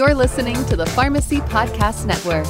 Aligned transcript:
You're 0.00 0.14
listening 0.14 0.54
to 0.64 0.76
the 0.76 0.86
Pharmacy 0.86 1.40
Podcast 1.40 2.06
Network. 2.06 2.46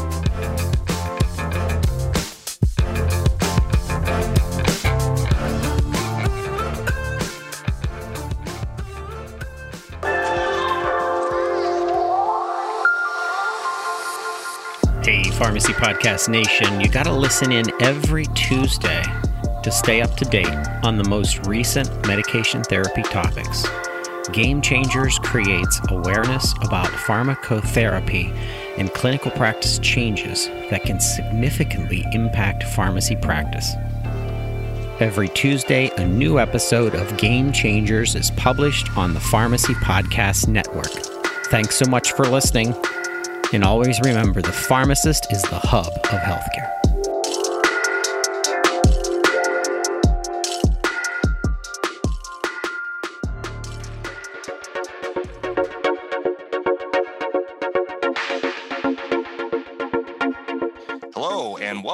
Hey, 15.04 15.28
Pharmacy 15.32 15.72
Podcast 15.72 16.28
Nation, 16.28 16.80
you 16.80 16.88
got 16.88 17.06
to 17.06 17.12
listen 17.12 17.50
in 17.50 17.64
every 17.82 18.26
Tuesday 18.36 19.02
to 19.64 19.72
stay 19.72 20.02
up 20.02 20.16
to 20.18 20.24
date 20.24 20.46
on 20.84 20.96
the 20.96 21.08
most 21.08 21.44
recent 21.48 22.06
medication 22.06 22.62
therapy 22.62 23.02
topics. 23.02 23.66
Game 24.32 24.62
Changers 24.62 25.18
creates 25.18 25.80
awareness 25.88 26.52
about 26.62 26.86
pharmacotherapy 26.86 28.34
and 28.76 28.92
clinical 28.92 29.30
practice 29.32 29.78
changes 29.80 30.46
that 30.70 30.82
can 30.84 31.00
significantly 31.00 32.04
impact 32.12 32.62
pharmacy 32.62 33.16
practice. 33.16 33.72
Every 35.00 35.28
Tuesday, 35.28 35.90
a 35.96 36.06
new 36.06 36.38
episode 36.38 36.94
of 36.94 37.16
Game 37.16 37.52
Changers 37.52 38.14
is 38.14 38.30
published 38.32 38.96
on 38.96 39.14
the 39.14 39.20
Pharmacy 39.20 39.74
Podcast 39.74 40.46
Network. 40.46 40.92
Thanks 41.46 41.76
so 41.76 41.88
much 41.90 42.12
for 42.12 42.24
listening. 42.24 42.74
And 43.52 43.64
always 43.64 43.98
remember 44.00 44.42
the 44.42 44.52
pharmacist 44.52 45.32
is 45.32 45.42
the 45.42 45.58
hub 45.58 45.86
of 45.86 46.20
healthcare. 46.20 46.79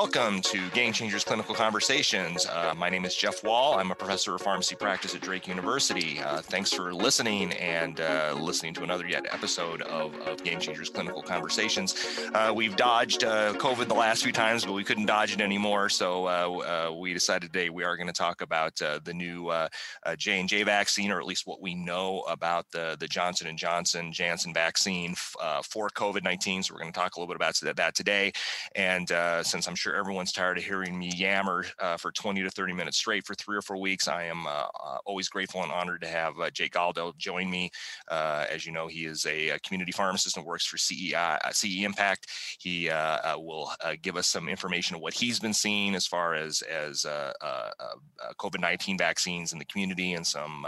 Welcome 0.07 0.41
to 0.41 0.71
Game 0.71 0.93
Changers 0.93 1.25
Clinical 1.25 1.53
Conversations. 1.53 2.47
Uh, 2.47 2.73
my 2.77 2.89
name 2.89 3.05
is 3.05 3.17
Jeff 3.17 3.43
Wall. 3.43 3.77
I'm 3.77 3.91
a 3.91 3.95
professor 3.97 4.37
of 4.37 4.41
pharmacy 4.41 4.77
practice 4.77 5.17
at 5.17 5.21
Drake 5.21 5.49
University. 5.49 6.21
Uh, 6.21 6.41
thanks 6.43 6.73
for 6.73 6.95
listening 6.95 7.53
and 7.55 8.01
uh, 8.01 8.33
listening 8.39 8.73
to 8.75 8.85
another 8.85 9.05
yet 9.09 9.27
episode 9.33 9.83
of, 9.83 10.15
of 10.21 10.45
Game 10.45 10.61
Changers 10.61 10.91
Clinical 10.91 11.23
Conversations. 11.23 12.21
Uh, 12.33 12.53
we've 12.55 12.77
dodged 12.77 13.25
uh, 13.25 13.55
COVID 13.55 13.89
the 13.89 13.95
last 13.95 14.23
few 14.23 14.31
times, 14.31 14.65
but 14.65 14.75
we 14.75 14.85
couldn't 14.85 15.07
dodge 15.07 15.33
it 15.33 15.41
anymore. 15.41 15.89
So 15.89 16.27
uh, 16.27 16.93
we 16.97 17.13
decided 17.13 17.53
today 17.53 17.69
we 17.69 17.83
are 17.83 17.97
going 17.97 18.07
to 18.07 18.13
talk 18.13 18.43
about 18.43 18.77
the 18.77 19.13
new 19.13 19.51
J 20.17 20.39
and 20.39 20.49
J 20.49 20.63
vaccine, 20.63 21.11
or 21.11 21.19
at 21.19 21.27
least 21.27 21.49
what 21.49 21.61
we 21.61 21.75
know 21.75 22.21
about 22.29 22.67
the 22.71 22.97
the 23.01 23.09
Johnson 23.09 23.49
and 23.49 23.59
Johnson 23.59 24.13
Janssen 24.13 24.55
vaccine 24.55 25.17
for 25.17 25.89
COVID-19. 25.89 26.65
So 26.65 26.75
we're 26.75 26.81
going 26.81 26.93
to 26.93 26.99
talk 26.99 27.17
a 27.17 27.19
little 27.19 27.35
bit 27.35 27.37
about 27.37 27.57
that 27.77 27.97
today. 27.97 28.31
And 28.77 29.09
since 29.45 29.67
I'm 29.67 29.75
sure 29.75 29.97
everyone's 30.07 30.31
tired 30.31 30.57
of 30.57 30.63
hearing 30.63 30.97
me 30.97 31.11
yammer 31.17 31.65
uh, 31.81 31.97
for 31.97 32.13
20 32.13 32.41
to 32.41 32.49
30 32.49 32.73
minutes 32.73 32.97
straight 32.97 33.27
for 33.27 33.35
three 33.35 33.57
or 33.57 33.61
four 33.61 33.77
weeks. 33.77 34.07
I 34.07 34.23
am 34.23 34.47
uh, 34.47 34.51
uh 34.51 34.99
always 35.05 35.29
grateful 35.29 35.65
and 35.65 35.73
honored 35.73 36.01
to 36.03 36.07
have 36.07 36.39
uh, 36.39 36.49
Jake 36.51 36.75
Galdo 36.75 37.13
join 37.19 37.51
me. 37.51 37.73
Uh, 38.07 38.47
as 38.49 38.65
you 38.65 38.71
know, 38.71 38.87
he 38.87 39.05
is 39.05 39.27
a, 39.27 39.49
a, 39.49 39.59
community 39.59 39.91
pharmacist 39.91 40.37
and 40.37 40.47
works 40.47 40.65
for 40.65 40.79
CEI, 40.79 41.39
CE 41.51 41.83
Impact. 41.83 42.29
He 42.61 42.89
will 43.37 43.73
give 44.01 44.17
us 44.17 44.29
some 44.29 44.49
information 44.49 44.95
of 44.95 45.03
what 45.03 45.13
he's 45.13 45.41
been 45.41 45.53
seeing 45.53 45.97
as 45.97 46.07
far 46.07 46.35
as 46.35 46.63
as 46.63 47.05
COVID-19 48.39 48.99
vaccines 48.99 49.53
in 49.53 49.59
the 49.59 49.65
community 49.65 50.13
and 50.13 50.25
some 50.25 50.65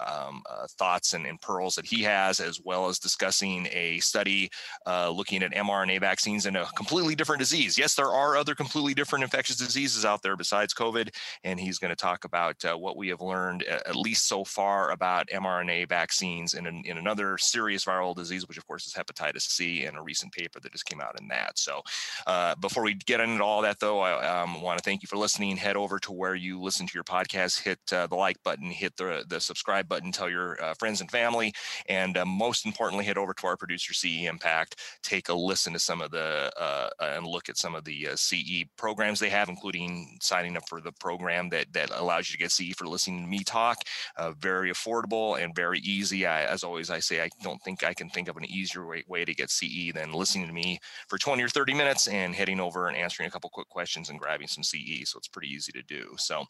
um, 0.00 0.42
thoughts 0.78 1.12
and, 1.14 1.26
and, 1.26 1.40
pearls 1.40 1.76
that 1.76 1.86
he 1.86 2.02
has, 2.02 2.40
as 2.40 2.60
well 2.64 2.88
as 2.88 2.98
discussing 2.98 3.68
a 3.70 4.00
study 4.00 4.50
looking 4.86 5.44
at 5.44 5.52
mRNA 5.52 6.00
vaccines 6.00 6.46
in 6.46 6.56
a 6.56 6.66
completely 6.76 7.14
different 7.14 7.38
disease. 7.38 7.78
Yes, 7.78 7.94
there 7.94 8.10
are 8.10 8.36
other 8.36 8.53
completely 8.54 8.94
different 8.94 9.22
infectious 9.22 9.56
diseases 9.56 10.04
out 10.04 10.22
there 10.22 10.36
besides 10.36 10.74
COVID. 10.74 11.14
And 11.44 11.58
he's 11.58 11.78
going 11.78 11.90
to 11.90 11.96
talk 11.96 12.24
about 12.24 12.64
uh, 12.64 12.76
what 12.76 12.96
we 12.96 13.08
have 13.08 13.20
learned, 13.20 13.62
at 13.64 13.96
least 13.96 14.28
so 14.28 14.44
far, 14.44 14.90
about 14.90 15.28
mRNA 15.28 15.88
vaccines 15.88 16.54
in, 16.54 16.66
an, 16.66 16.82
in 16.84 16.98
another 16.98 17.38
serious 17.38 17.84
viral 17.84 18.14
disease, 18.14 18.46
which 18.48 18.58
of 18.58 18.66
course 18.66 18.86
is 18.86 18.92
hepatitis 18.92 19.42
C, 19.42 19.84
and 19.84 19.96
a 19.96 20.02
recent 20.02 20.32
paper 20.32 20.60
that 20.60 20.72
just 20.72 20.86
came 20.86 21.00
out 21.00 21.20
in 21.20 21.28
that. 21.28 21.58
So 21.58 21.82
uh, 22.26 22.54
before 22.56 22.82
we 22.82 22.94
get 22.94 23.20
into 23.20 23.42
all 23.42 23.62
that, 23.62 23.80
though, 23.80 24.00
I 24.00 24.42
um, 24.42 24.60
want 24.60 24.78
to 24.78 24.84
thank 24.84 25.02
you 25.02 25.06
for 25.06 25.16
listening. 25.16 25.56
Head 25.56 25.76
over 25.76 25.98
to 26.00 26.12
where 26.12 26.34
you 26.34 26.60
listen 26.60 26.86
to 26.86 26.94
your 26.94 27.04
podcast, 27.04 27.62
hit 27.62 27.78
uh, 27.92 28.06
the 28.06 28.16
like 28.16 28.42
button, 28.42 28.70
hit 28.70 28.96
the, 28.96 29.24
the 29.28 29.40
subscribe 29.40 29.88
button, 29.88 30.12
tell 30.12 30.28
your 30.28 30.62
uh, 30.62 30.74
friends 30.74 31.00
and 31.00 31.10
family, 31.10 31.52
and 31.88 32.16
uh, 32.16 32.24
most 32.24 32.66
importantly, 32.66 33.04
head 33.04 33.18
over 33.18 33.34
to 33.34 33.46
our 33.46 33.56
producer, 33.56 33.94
CE 33.94 34.24
Impact. 34.24 34.80
Take 35.02 35.28
a 35.28 35.34
listen 35.34 35.72
to 35.72 35.78
some 35.78 36.00
of 36.00 36.10
the 36.10 36.52
uh, 36.58 36.88
and 37.00 37.26
look 37.26 37.48
at 37.48 37.56
some 37.56 37.74
of 37.74 37.84
the 37.84 38.08
CE 38.14 38.43
programs 38.76 39.20
they 39.20 39.30
have, 39.30 39.48
including 39.48 40.18
signing 40.20 40.56
up 40.56 40.68
for 40.68 40.80
the 40.80 40.92
program 40.92 41.48
that 41.50 41.72
that 41.72 41.90
allows 41.92 42.28
you 42.28 42.32
to 42.32 42.38
get 42.38 42.52
CE 42.52 42.74
for 42.76 42.86
listening 42.86 43.22
to 43.22 43.28
me 43.28 43.44
talk. 43.44 43.78
Uh, 44.16 44.32
very 44.32 44.70
affordable 44.70 45.42
and 45.42 45.54
very 45.54 45.80
easy. 45.80 46.26
I, 46.26 46.44
as 46.44 46.64
always, 46.64 46.90
I 46.90 47.00
say 47.00 47.22
I 47.22 47.30
don't 47.42 47.62
think 47.62 47.84
I 47.84 47.94
can 47.94 48.08
think 48.10 48.28
of 48.28 48.36
an 48.36 48.44
easier 48.44 48.86
way, 48.86 49.04
way 49.06 49.24
to 49.24 49.34
get 49.34 49.50
CE 49.50 49.92
than 49.94 50.12
listening 50.12 50.46
to 50.46 50.52
me 50.52 50.78
for 51.08 51.18
20 51.18 51.42
or 51.42 51.48
30 51.48 51.74
minutes 51.74 52.08
and 52.08 52.34
heading 52.34 52.60
over 52.60 52.88
and 52.88 52.96
answering 52.96 53.28
a 53.28 53.30
couple 53.30 53.50
quick 53.50 53.68
questions 53.68 54.10
and 54.10 54.18
grabbing 54.18 54.48
some 54.48 54.62
CE. 54.62 55.08
So 55.08 55.18
it's 55.18 55.28
pretty 55.28 55.48
easy 55.48 55.72
to 55.72 55.82
do. 55.82 56.14
So, 56.18 56.44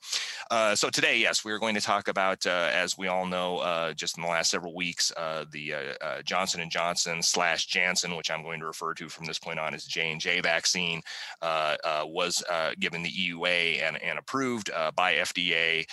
uh, 0.51 0.75
so 0.75 0.91
today, 0.91 1.19
yes, 1.19 1.45
we're 1.45 1.59
going 1.59 1.75
to 1.75 1.81
talk 1.81 2.09
about, 2.09 2.47
uh, 2.47 2.71
as 2.73 2.97
we 2.99 3.09
all 3.09 3.27
know, 3.27 3.59
uh, 3.59 3.93
just 3.93 4.17
in 4.17 4.23
the 4.23 4.29
last 4.29 4.51
several 4.51 4.75
weeks, 4.75 5.13
uh, 5.17 5.45
the 5.51 5.75
uh, 5.75 6.23
Johnson 6.23 6.61
and 6.61 6.71
Johnson 6.71 7.23
slash 7.23 7.67
Janssen, 7.67 8.17
which 8.17 8.31
I'm 8.31 8.43
going 8.43 8.61
to 8.61 8.67
refer 8.67 8.95
to 8.95 9.09
from 9.09 9.27
this 9.27 9.39
point 9.39 9.59
on 9.59 9.75
as 9.75 9.85
J 9.85 10.11
and 10.11 10.21
J 10.21 10.41
vaccine. 10.41 11.03
Uh, 11.43 11.77
uh, 11.85 12.05
was 12.07 12.43
uh, 12.51 12.73
given 12.81 13.03
the 13.03 13.11
EUA 13.11 13.83
and, 13.83 14.03
and 14.03 14.19
approved 14.19 14.71
uh, 14.75 14.91
by 14.93 15.15
FDA 15.15 15.85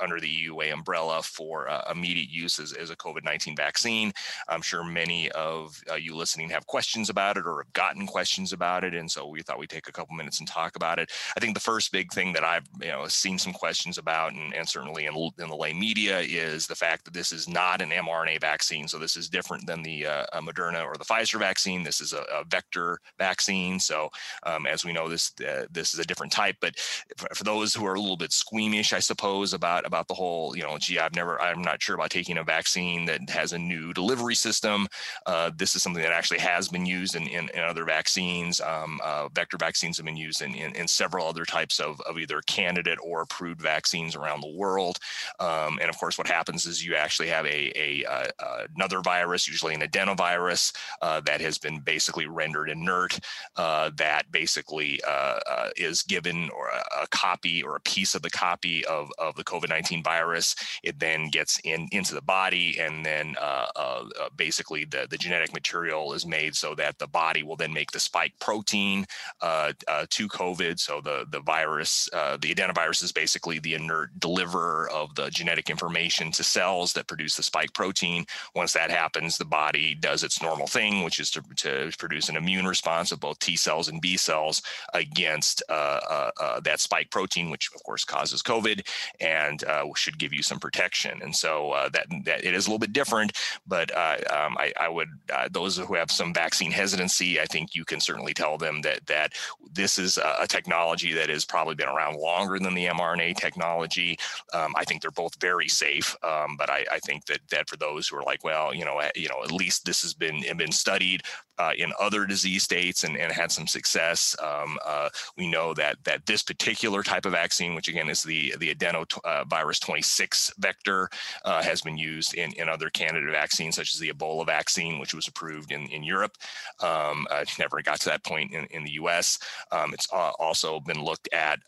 under 0.00 0.20
the 0.20 0.46
EUA 0.46 0.72
umbrella 0.72 1.22
for 1.22 1.68
immediate 1.90 2.30
use 2.30 2.58
as, 2.58 2.72
as 2.72 2.90
a 2.90 2.96
COVID 2.96 3.24
19 3.24 3.56
vaccine. 3.56 4.12
I'm 4.48 4.62
sure 4.62 4.84
many 4.84 5.30
of 5.32 5.80
you 5.98 6.16
listening 6.16 6.50
have 6.50 6.66
questions 6.66 7.10
about 7.10 7.36
it 7.36 7.46
or 7.46 7.62
have 7.62 7.72
gotten 7.72 8.06
questions 8.06 8.52
about 8.52 8.84
it. 8.84 8.94
And 8.94 9.10
so 9.10 9.26
we 9.26 9.42
thought 9.42 9.58
we'd 9.58 9.70
take 9.70 9.88
a 9.88 9.92
couple 9.92 10.16
minutes 10.16 10.40
and 10.40 10.48
talk 10.48 10.76
about 10.76 10.98
it. 10.98 11.10
I 11.36 11.40
think 11.40 11.54
the 11.54 11.60
first 11.60 11.92
big 11.92 12.12
thing 12.12 12.32
that 12.32 12.44
I've 12.44 12.68
you 12.80 12.88
know 12.88 13.06
seen 13.08 13.38
some 13.38 13.52
questions 13.52 13.98
about, 13.98 14.32
and, 14.32 14.54
and 14.54 14.68
certainly 14.68 15.06
in, 15.06 15.14
in 15.38 15.48
the 15.48 15.56
lay 15.56 15.72
media, 15.72 16.20
is 16.20 16.66
the 16.66 16.74
fact 16.74 17.04
that 17.04 17.14
this 17.14 17.32
is 17.32 17.48
not 17.48 17.80
an 17.80 17.90
mRNA 17.90 18.40
vaccine. 18.40 18.88
So 18.88 18.98
this 18.98 19.16
is 19.16 19.28
different 19.28 19.66
than 19.66 19.82
the 19.82 20.06
uh, 20.06 20.24
Moderna 20.40 20.84
or 20.84 20.96
the 20.96 21.04
Pfizer 21.04 21.38
vaccine. 21.38 21.82
This 21.82 22.00
is 22.00 22.12
a, 22.12 22.22
a 22.32 22.44
vector 22.48 22.98
vaccine. 23.18 23.78
So 23.78 24.08
um, 24.44 24.66
as 24.66 24.84
we 24.84 24.92
know, 24.92 25.08
this 25.08 25.27
uh, 25.46 25.66
this 25.70 25.94
is 25.94 26.00
a 26.00 26.04
different 26.04 26.32
type. 26.32 26.56
But 26.60 26.78
for, 27.16 27.28
for, 27.34 27.44
those 27.44 27.74
who 27.74 27.86
are 27.86 27.94
a 27.94 28.00
little 28.00 28.16
bit 28.16 28.32
squeamish, 28.32 28.92
I 28.92 28.98
suppose 28.98 29.52
about 29.52 29.86
about 29.86 30.08
the 30.08 30.14
whole, 30.14 30.56
you 30.56 30.62
know, 30.62 30.76
gee, 30.78 30.98
I've 30.98 31.14
never, 31.14 31.40
I'm 31.40 31.62
not 31.62 31.82
sure 31.82 31.94
about 31.94 32.10
taking 32.10 32.38
a 32.38 32.44
vaccine 32.44 33.06
that 33.06 33.28
has 33.30 33.52
a 33.52 33.58
new 33.58 33.92
delivery 33.92 34.34
system. 34.34 34.86
Uh, 35.26 35.50
this 35.56 35.74
is 35.74 35.82
something 35.82 36.02
that 36.02 36.12
actually 36.12 36.40
has 36.40 36.68
been 36.68 36.86
used 36.86 37.14
in 37.14 37.26
in, 37.26 37.48
in 37.54 37.60
other 37.60 37.84
vaccines. 37.84 38.60
Um, 38.60 39.00
uh, 39.04 39.28
vector 39.28 39.56
vaccines 39.56 39.96
have 39.96 40.06
been 40.06 40.16
used 40.16 40.42
in, 40.42 40.54
in, 40.54 40.74
in 40.74 40.88
several 40.88 41.26
other 41.26 41.44
types 41.44 41.80
of 41.80 42.00
of 42.02 42.18
either 42.18 42.40
candidate 42.46 42.98
or 43.02 43.22
approved 43.22 43.60
vaccines 43.60 44.16
around 44.16 44.40
the 44.40 44.54
world. 44.54 44.98
Um, 45.40 45.78
and 45.80 45.88
of 45.88 45.98
course, 45.98 46.18
what 46.18 46.26
happens 46.26 46.66
is 46.66 46.84
you 46.84 46.94
actually 46.94 47.28
have 47.28 47.46
a, 47.46 47.72
a 47.76 48.04
uh, 48.04 48.66
another 48.76 49.00
virus, 49.00 49.48
usually 49.48 49.74
an 49.74 49.80
adenovirus, 49.80 50.74
uh, 51.02 51.20
that 51.20 51.40
has 51.40 51.58
been 51.58 51.80
basically 51.80 52.26
rendered 52.26 52.70
inert. 52.70 53.18
Uh, 53.56 53.90
that 53.96 54.30
basically 54.30 55.00
uh, 55.18 55.40
uh, 55.46 55.70
is 55.76 56.02
given 56.02 56.48
or 56.50 56.68
a, 56.68 57.02
a, 57.02 57.06
copy 57.08 57.62
or 57.62 57.74
a 57.74 57.80
piece 57.80 58.14
of 58.14 58.22
the 58.22 58.30
copy 58.30 58.84
of, 58.84 59.10
of 59.18 59.34
the 59.34 59.42
COVID-19 59.42 60.04
virus. 60.04 60.54
It 60.84 61.00
then 61.00 61.28
gets 61.30 61.58
in 61.64 61.88
into 61.90 62.14
the 62.14 62.22
body 62.22 62.78
and 62.78 63.04
then 63.04 63.34
uh, 63.40 63.66
uh, 63.74 64.04
uh, 64.20 64.28
basically 64.36 64.84
the, 64.84 65.08
the 65.10 65.18
genetic 65.18 65.52
material 65.52 66.12
is 66.12 66.24
made 66.24 66.54
so 66.54 66.74
that 66.76 66.98
the 66.98 67.08
body 67.08 67.42
will 67.42 67.56
then 67.56 67.72
make 67.72 67.90
the 67.90 67.98
spike 67.98 68.32
protein 68.40 69.06
to 69.40 70.28
COVID. 70.28 70.78
So 70.78 71.00
the, 71.00 71.26
the 71.30 71.40
virus, 71.40 72.08
the 72.12 72.54
adenovirus 72.54 73.02
is 73.02 73.12
basically 73.12 73.58
the 73.58 73.74
inert 73.74 74.10
deliverer 74.20 74.88
of 74.90 75.14
the 75.16 75.30
genetic 75.30 75.70
information 75.70 76.30
to 76.32 76.44
cells 76.44 76.92
that 76.92 77.08
produce 77.08 77.36
the 77.36 77.42
spike 77.42 77.72
protein. 77.72 78.24
Once 78.54 78.72
that 78.74 78.90
happens, 78.90 79.36
the 79.36 79.44
body 79.44 79.94
does 79.94 80.22
its 80.22 80.40
normal 80.40 80.66
thing, 80.66 81.02
which 81.02 81.18
is 81.18 81.30
to, 81.32 81.42
to 81.56 81.90
produce 81.98 82.28
an 82.28 82.36
immune 82.36 82.66
response 82.66 83.10
of 83.10 83.20
both 83.20 83.38
T 83.40 83.56
cells 83.56 83.88
and 83.88 84.00
B 84.00 84.16
cells 84.16 84.62
against 85.10 85.62
uh, 85.68 86.00
uh, 86.08 86.30
uh, 86.40 86.60
that 86.60 86.80
spike 86.80 87.10
protein, 87.10 87.50
which 87.50 87.70
of 87.74 87.82
course 87.82 88.04
causes 88.04 88.42
COVID, 88.42 88.86
and 89.20 89.64
should 89.96 90.18
give 90.18 90.32
you 90.32 90.42
some 90.42 90.60
protection. 90.60 91.20
And 91.22 91.34
so 91.34 91.88
that 91.92 92.06
that 92.24 92.44
it 92.44 92.54
is 92.54 92.66
a 92.66 92.70
little 92.70 92.78
bit 92.78 92.92
different, 92.92 93.32
but 93.66 93.90
um, 93.96 94.56
I, 94.58 94.72
I, 94.78 94.88
would 94.88 95.08
those 95.50 95.76
who 95.76 95.94
have 95.94 96.10
some 96.10 96.32
vaccine 96.32 96.70
hesitancy, 96.70 97.40
I 97.40 97.46
think 97.46 97.74
you 97.74 97.84
can 97.84 98.00
certainly 98.00 98.34
tell 98.34 98.58
them 98.58 98.82
that 98.82 99.06
that 99.06 99.32
this 99.72 99.98
is 99.98 100.18
a, 100.18 100.46
technology 100.48 101.12
that 101.12 101.28
has 101.28 101.44
probably 101.44 101.74
been 101.74 101.88
around 101.88 102.16
longer 102.16 102.58
than 102.58 102.74
the 102.74 102.86
mRNA 102.86 103.36
technology. 103.36 104.18
Um, 104.54 104.72
I 104.76 104.84
think 104.84 105.02
they're 105.02 105.10
both 105.10 105.38
very 105.40 105.68
safe, 105.68 106.16
um, 106.22 106.56
but 106.56 106.70
I, 106.70 106.86
I, 106.90 106.98
think 107.00 107.26
that 107.26 107.40
that 107.50 107.68
for 107.68 107.76
those 107.76 108.08
who 108.08 108.16
are 108.16 108.22
like, 108.22 108.42
well, 108.44 108.74
you 108.74 108.84
know, 108.84 109.00
you 109.14 109.28
know, 109.28 109.42
at 109.44 109.52
least 109.52 109.84
this 109.84 110.00
has 110.02 110.14
been 110.14 110.42
been 110.56 110.72
studied 110.72 111.22
uh, 111.58 111.72
in 111.76 111.92
other 112.00 112.24
disease 112.26 112.62
states 112.62 113.04
and, 113.04 113.16
and 113.16 113.32
had 113.32 113.50
some 113.50 113.66
success. 113.66 114.36
Um, 114.42 114.78
uh, 114.84 115.08
we 115.36 115.50
know 115.50 115.74
that 115.74 115.96
that 116.04 116.26
this 116.26 116.42
particular 116.42 117.02
type 117.02 117.26
of 117.26 117.32
vaccine, 117.32 117.74
which 117.74 117.88
again 117.88 118.08
is 118.08 118.22
the 118.22 118.54
the 118.58 118.74
adenovirus 118.74 119.82
uh, 119.82 119.86
26 119.86 120.52
vector, 120.58 121.08
uh, 121.44 121.62
has 121.62 121.80
been 121.80 121.96
used 121.96 122.34
in, 122.34 122.52
in 122.52 122.68
other 122.68 122.90
candidate 122.90 123.30
vaccines 123.30 123.76
such 123.76 123.92
as 123.94 124.00
the 124.00 124.10
Ebola 124.10 124.46
vaccine, 124.46 124.98
which 124.98 125.14
was 125.14 125.28
approved 125.28 125.72
in, 125.72 125.86
in 125.86 126.02
Europe. 126.02 126.36
Um, 126.80 127.26
uh, 127.30 127.44
never 127.58 127.82
got 127.82 128.00
to 128.00 128.08
that 128.08 128.24
point 128.24 128.52
in, 128.52 128.64
in 128.66 128.84
the 128.84 128.92
U.S. 128.92 129.38
Um, 129.72 129.92
it's 129.94 130.06
also 130.12 130.80
been 130.80 131.02
looked 131.02 131.28
at 131.32 131.58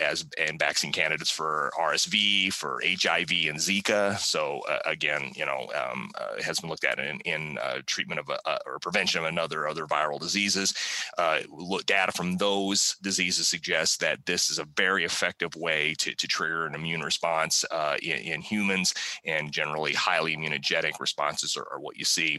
as 0.00 0.26
and 0.38 0.58
vaccine 0.58 0.92
candidates 0.92 1.30
for 1.30 1.70
RSV, 1.78 2.52
for 2.52 2.80
HIV, 2.84 3.30
and 3.48 3.58
Zika. 3.58 4.18
So 4.18 4.60
again, 4.84 5.32
you 5.36 5.46
know, 5.46 5.68
um, 5.74 6.10
has 6.42 6.60
been 6.60 6.70
looked 6.70 6.84
at 6.84 6.98
in, 6.98 7.20
in 7.20 7.58
treatment 7.86 8.20
of 8.20 8.28
a, 8.28 8.58
or 8.66 8.78
prevention 8.78 9.20
of 9.20 9.26
an 9.36 9.42
other 9.42 9.68
other 9.68 9.86
viral 9.86 10.18
diseases. 10.18 10.74
Uh, 11.18 11.40
data 11.86 12.12
from 12.12 12.36
those 12.36 12.96
diseases 13.02 13.48
suggests 13.48 13.96
that 13.98 14.24
this 14.26 14.50
is 14.50 14.58
a 14.58 14.66
very 14.76 15.04
effective 15.04 15.54
way 15.56 15.94
to, 15.98 16.14
to 16.14 16.26
trigger 16.26 16.66
an 16.66 16.74
immune 16.74 17.02
response 17.02 17.64
uh, 17.70 17.96
in, 18.02 18.18
in, 18.18 18.40
humans, 18.40 18.94
and 19.24 19.52
generally 19.52 19.92
highly 19.92 20.36
immunogenic 20.36 20.98
responses 21.00 21.56
are, 21.56 21.66
are, 21.72 21.80
what 21.80 21.96
you 21.96 22.04
see. 22.04 22.38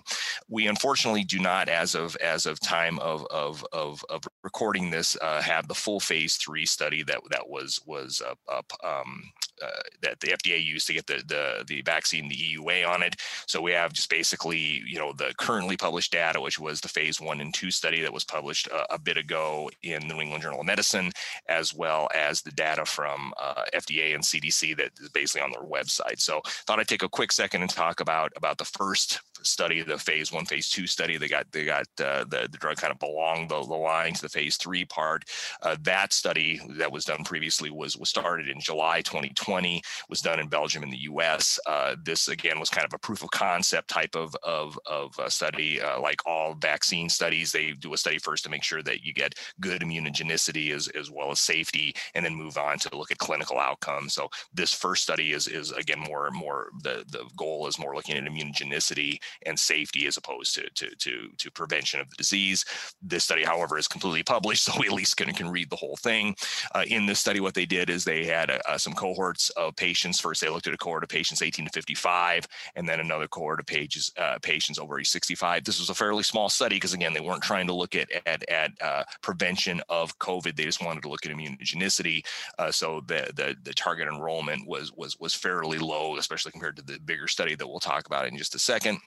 We 0.49 0.67
unfortunately 0.67 1.23
do 1.23 1.39
not, 1.39 1.69
as 1.69 1.95
of 1.95 2.15
as 2.17 2.45
of 2.45 2.59
time 2.59 3.00
of 3.00 3.25
of 3.27 3.65
of, 3.71 4.03
of 4.09 4.23
recording 4.43 4.89
this, 4.89 5.17
uh, 5.21 5.41
have 5.41 5.67
the 5.67 5.75
full 5.75 6.00
phase 6.00 6.35
three 6.35 6.65
study 6.65 7.03
that 7.03 7.21
that 7.29 7.47
was 7.47 7.79
was 7.85 8.21
um, 8.83 9.23
uh, 9.63 9.81
that 10.01 10.19
the 10.19 10.27
FDA 10.27 10.63
used 10.63 10.88
to 10.88 10.94
get 10.94 11.07
the, 11.07 11.24
the 11.27 11.63
the 11.68 11.81
vaccine, 11.81 12.27
the 12.27 12.36
EUA 12.36 12.88
on 12.88 13.04
it. 13.04 13.15
So 13.45 13.62
we 13.62 13.71
have 13.71 13.94
just 13.94 14.09
basically, 14.09 14.81
you 14.86 14.98
know, 14.98 15.13
the 15.13 15.33
currently 15.38 15.77
published 15.77 16.12
data, 16.12 16.39
which 16.39 16.59
was 16.59 16.81
the 16.81 16.88
phase 16.88 17.19
one 17.19 17.42
and 17.42 17.54
two 17.54 17.71
study 17.71 18.01
that 18.01 18.13
was 18.13 18.24
published 18.24 18.68
a, 18.68 18.95
a 18.95 19.00
bit 19.00 19.18
ago 19.18 19.69
in 19.83 20.07
the 20.07 20.13
New 20.13 20.21
England 20.21 20.44
Journal 20.44 20.62
of 20.62 20.65
Medicine, 20.65 21.12
as 21.48 21.74
well 21.74 22.07
as 22.13 22.42
the 22.42 22.51
data 22.51 22.86
from 22.86 23.33
uh, 23.42 23.63
FDA 23.74 24.13
and 24.13 24.24
CDC 24.24 24.77
that 24.77 24.92
is 25.00 25.09
basically 25.09 25.42
on 25.42 25.51
their 25.51 25.63
website. 25.63 26.19
So 26.19 26.42
thought 26.65 26.80
I'd 26.80 26.88
take 26.88 27.03
a 27.03 27.10
quick 27.10 27.31
second 27.31 27.62
and 27.62 27.69
talk 27.69 28.00
about 28.00 28.31
about 28.36 28.57
the 28.57 28.65
first 28.65 29.21
study, 29.44 29.81
the 29.81 29.98
phase 29.98 30.31
one, 30.31 30.45
phase 30.45 30.69
two 30.69 30.88
study. 30.88 31.18
They 31.18 31.28
got 31.28 31.51
they 31.51 31.66
got 31.66 31.88
uh, 32.00 32.25
the 32.25 32.48
the 32.51 32.57
drug 32.57 32.78
kind 32.78 32.92
of 32.92 33.00
belonged 33.00 33.50
the, 33.50 33.62
the 33.62 33.75
line 33.75 34.13
to 34.13 34.22
the 34.22 34.30
phase 34.30 34.57
three 34.57 34.86
part. 34.86 35.25
Uh, 35.62 35.75
that 35.81 36.13
study 36.13 36.62
that 36.78 36.92
was 36.92 37.06
done 37.06 37.24
previously 37.24 37.69
was 37.69 37.98
was 37.98 38.10
started 38.10 38.50
in 38.50 38.60
July 38.60 39.01
2020. 39.01 39.81
Was 40.10 40.22
done 40.22 40.39
in 40.39 40.48
Belgium 40.48 40.84
and 40.84 40.92
the 40.92 40.98
U.S. 40.98 41.60
Uh, 41.66 41.95
this 42.04 42.28
again 42.28 42.60
was 42.60 42.69
kind 42.69 42.86
of 42.86 42.94
a 42.94 43.00
proof 43.00 43.24
of 43.24 43.31
concept 43.31 43.89
type 43.89 44.16
of 44.16 44.36
of 44.44 44.80
of 44.86 45.16
study. 45.31 45.81
Uh, 45.81 46.00
like 46.00 46.25
all 46.25 46.56
vaccine 46.56 47.10
studies, 47.10 47.51
they 47.51 47.72
do 47.72 47.94
a 47.94 47.98
study 47.98 48.18
first 48.18 48.44
to 48.44 48.50
make 48.50 48.63
sure 48.63 48.84
that 48.84 49.04
you 49.04 49.13
get 49.13 49.36
good 49.60 49.81
immunogenicity 49.81 50.72
as 50.72 50.88
as 50.89 51.12
well 51.12 51.31
as 51.31 51.39
safety, 51.39 51.94
and 52.16 52.25
then 52.25 52.36
move 52.36 52.57
on 52.57 52.78
to 52.80 52.95
look 52.98 53.12
at 53.12 53.18
clinical 53.18 53.60
outcomes. 53.60 54.13
So 54.13 54.30
this 54.54 54.74
first 54.74 55.04
study 55.04 55.34
is 55.34 55.48
is 55.48 55.72
again 55.72 56.00
more 56.00 56.30
more 56.31 56.69
the 56.84 57.04
the 57.12 57.25
goal 57.36 57.68
is 57.68 57.80
more 57.80 57.95
looking 57.95 58.18
at 58.18 58.24
immunogenicity 58.24 59.19
and 59.45 59.59
safety 59.59 60.07
as 60.07 60.18
opposed 60.18 60.56
to, 60.56 60.69
to, 60.75 60.95
to, 60.95 61.29
to 61.38 61.51
prevention 61.51 62.00
of 62.00 62.09
the 62.09 62.15
disease. 62.15 62.65
This 63.01 63.24
study, 63.24 63.44
however, 63.44 63.77
is 63.77 63.88
completely 63.88 64.24
published, 64.24 64.63
so 64.65 64.74
we 64.79 64.88
at 64.88 64.94
least 64.94 65.18
can, 65.18 65.33
can 65.33 65.50
read 65.50 65.69
the 65.69 65.75
whole 65.75 65.97
thing. 65.97 66.35
Uh, 66.74 66.83
in 66.88 67.06
this 67.06 67.19
study, 67.19 67.39
what 67.39 67.53
they 67.53 67.65
did 67.65 67.89
is 67.89 68.03
they 68.03 68.25
had 68.25 68.50
uh, 68.50 68.77
some 68.77 68.94
cohorts 68.94 69.50
of 69.51 69.75
patients. 69.75 70.19
First, 70.19 70.41
they 70.41 70.50
looked 70.50 70.68
at 70.68 70.74
a 70.74 70.77
cohort 70.77 71.03
of 71.03 71.09
patients 71.09 71.41
18 71.41 71.65
to 71.65 71.71
55, 71.71 72.47
and 72.75 72.88
then 72.88 73.00
another 73.00 73.27
cohort 73.27 73.59
of 73.59 73.65
pages, 73.65 74.12
uh, 74.18 74.38
patients 74.41 74.79
over 74.79 75.00
age 75.00 75.09
65. 75.09 75.63
This 75.63 75.79
was 75.79 75.89
a 75.89 75.94
fairly 75.94 76.24
small 76.24 76.50
study 76.50 76.75
because, 76.75 76.94
again, 76.94 77.13
they 77.13 77.19
weren't 77.19 77.44
trying 77.44 77.68
to 77.68 77.74
look 77.74 77.95
at, 77.95 78.09
at, 78.25 78.47
at 78.50 78.71
uh, 78.81 79.03
prevention 79.21 79.81
of 79.89 80.18
COVID. 80.19 80.56
They 80.56 80.63
just 80.63 80.83
wanted 80.83 81.03
to 81.03 81.09
look 81.09 81.25
at 81.25 81.31
immunogenicity. 81.31 82.25
Uh, 82.57 82.71
so 82.71 83.01
the, 83.07 83.31
the, 83.35 83.56
the 83.63 83.74
target 83.74 84.07
enrollment 84.07 84.68
was, 84.68 84.91
was, 84.94 85.18
was 85.19 85.35
fairly 85.35 85.77
low, 85.77 86.18
especially 86.18 86.51
compared 86.51 86.75
to 86.77 86.81
the 86.81 87.00
bigger 87.00 87.27
study 87.27 87.56
that 87.56 87.68
we'll 87.68 87.79
talk 87.79 88.06
about 88.06 88.27
in 88.27 88.38
just 88.38 88.56
a 88.56 88.59
second. 88.59 89.00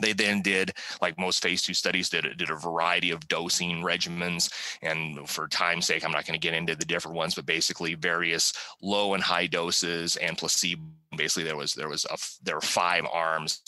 They 0.00 0.12
then 0.12 0.42
did, 0.42 0.72
like 1.00 1.18
most 1.18 1.42
phase 1.42 1.62
two 1.62 1.74
studies, 1.74 2.08
did, 2.08 2.26
did 2.38 2.50
a 2.50 2.56
variety 2.56 3.10
of 3.10 3.28
dosing 3.28 3.82
regimens. 3.82 4.50
And 4.82 5.28
for 5.28 5.48
time's 5.48 5.86
sake, 5.86 6.04
I'm 6.04 6.12
not 6.12 6.26
going 6.26 6.38
to 6.38 6.46
get 6.46 6.54
into 6.54 6.74
the 6.74 6.84
different 6.84 7.16
ones, 7.16 7.34
but 7.34 7.46
basically 7.46 7.94
various 7.94 8.52
low 8.80 9.14
and 9.14 9.22
high 9.22 9.46
doses 9.46 10.16
and 10.16 10.38
placebo. 10.38 10.82
Basically, 11.16 11.44
there 11.44 11.56
was 11.56 11.74
there 11.74 11.90
was 11.90 12.06
a, 12.06 12.16
there 12.42 12.54
were 12.54 12.62
five 12.62 13.04
arms 13.12 13.60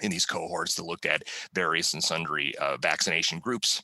in 0.00 0.10
these 0.10 0.26
cohorts 0.26 0.74
that 0.74 0.84
looked 0.84 1.06
at 1.06 1.24
various 1.52 1.92
and 1.92 2.02
sundry 2.02 2.54
uh, 2.58 2.76
vaccination 2.78 3.38
groups 3.38 3.82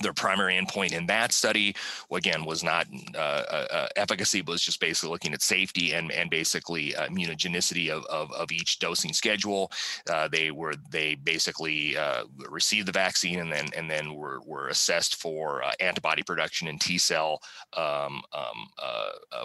their 0.00 0.12
primary 0.12 0.54
endpoint 0.54 0.92
in 0.92 1.06
that 1.06 1.32
study, 1.32 1.74
again, 2.12 2.44
was 2.44 2.64
not 2.64 2.86
uh, 3.14 3.18
uh, 3.18 3.66
uh, 3.70 3.88
efficacy, 3.96 4.40
but 4.40 4.52
was 4.52 4.62
just 4.62 4.80
basically 4.80 5.10
looking 5.10 5.34
at 5.34 5.42
safety 5.42 5.92
and 5.92 6.10
and 6.12 6.30
basically 6.30 6.94
uh, 6.96 7.06
immunogenicity 7.08 7.90
of, 7.90 8.04
of, 8.06 8.32
of 8.32 8.50
each 8.52 8.78
dosing 8.78 9.12
schedule. 9.12 9.70
Uh, 10.10 10.28
they 10.28 10.50
were 10.50 10.74
they 10.90 11.14
basically 11.16 11.96
uh, 11.96 12.24
received 12.48 12.88
the 12.88 12.92
vaccine 12.92 13.40
and 13.40 13.52
then 13.52 13.66
and 13.76 13.90
then 13.90 14.14
were 14.14 14.40
were 14.46 14.68
assessed 14.68 15.16
for 15.16 15.62
antibody 15.80 16.22
production 16.22 16.68
and 16.68 16.80
T 16.80 16.98
cell 16.98 17.40
um, 17.76 18.22
um, 18.32 18.68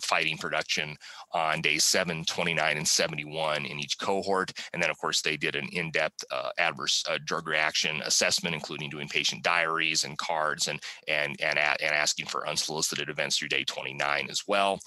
cytokine 0.02 0.40
production 0.40 0.96
on 1.34 1.62
days 1.62 1.84
7, 1.84 2.24
29, 2.26 2.78
and 2.78 2.88
71 2.88 3.66
in 3.66 3.80
each 3.80 3.98
cohort. 4.00 4.52
And 4.74 4.82
then, 4.82 4.90
of 4.90 4.98
course, 4.98 5.22
they 5.22 5.38
did 5.38 5.56
an 5.56 5.68
in-depth 5.72 6.24
adverse 6.58 7.04
drug 7.26 7.48
reaction 7.48 8.02
assessment, 8.06 8.56
including 8.56 8.90
doing 8.90 9.08
patient 9.08 9.44
diaries 9.44 10.04
and 10.04 10.18
cards 10.18 10.35
cards 10.36 10.68
and 10.68 10.80
and 11.08 11.36
and, 11.42 11.58
and 11.58 11.82
asking 11.82 12.26
for 12.26 12.48
unsolicited 12.48 13.10
events 13.10 13.38
through 13.38 13.48
day 13.48 13.64
29 13.64 14.28
as 14.30 14.42
well. 14.48 14.80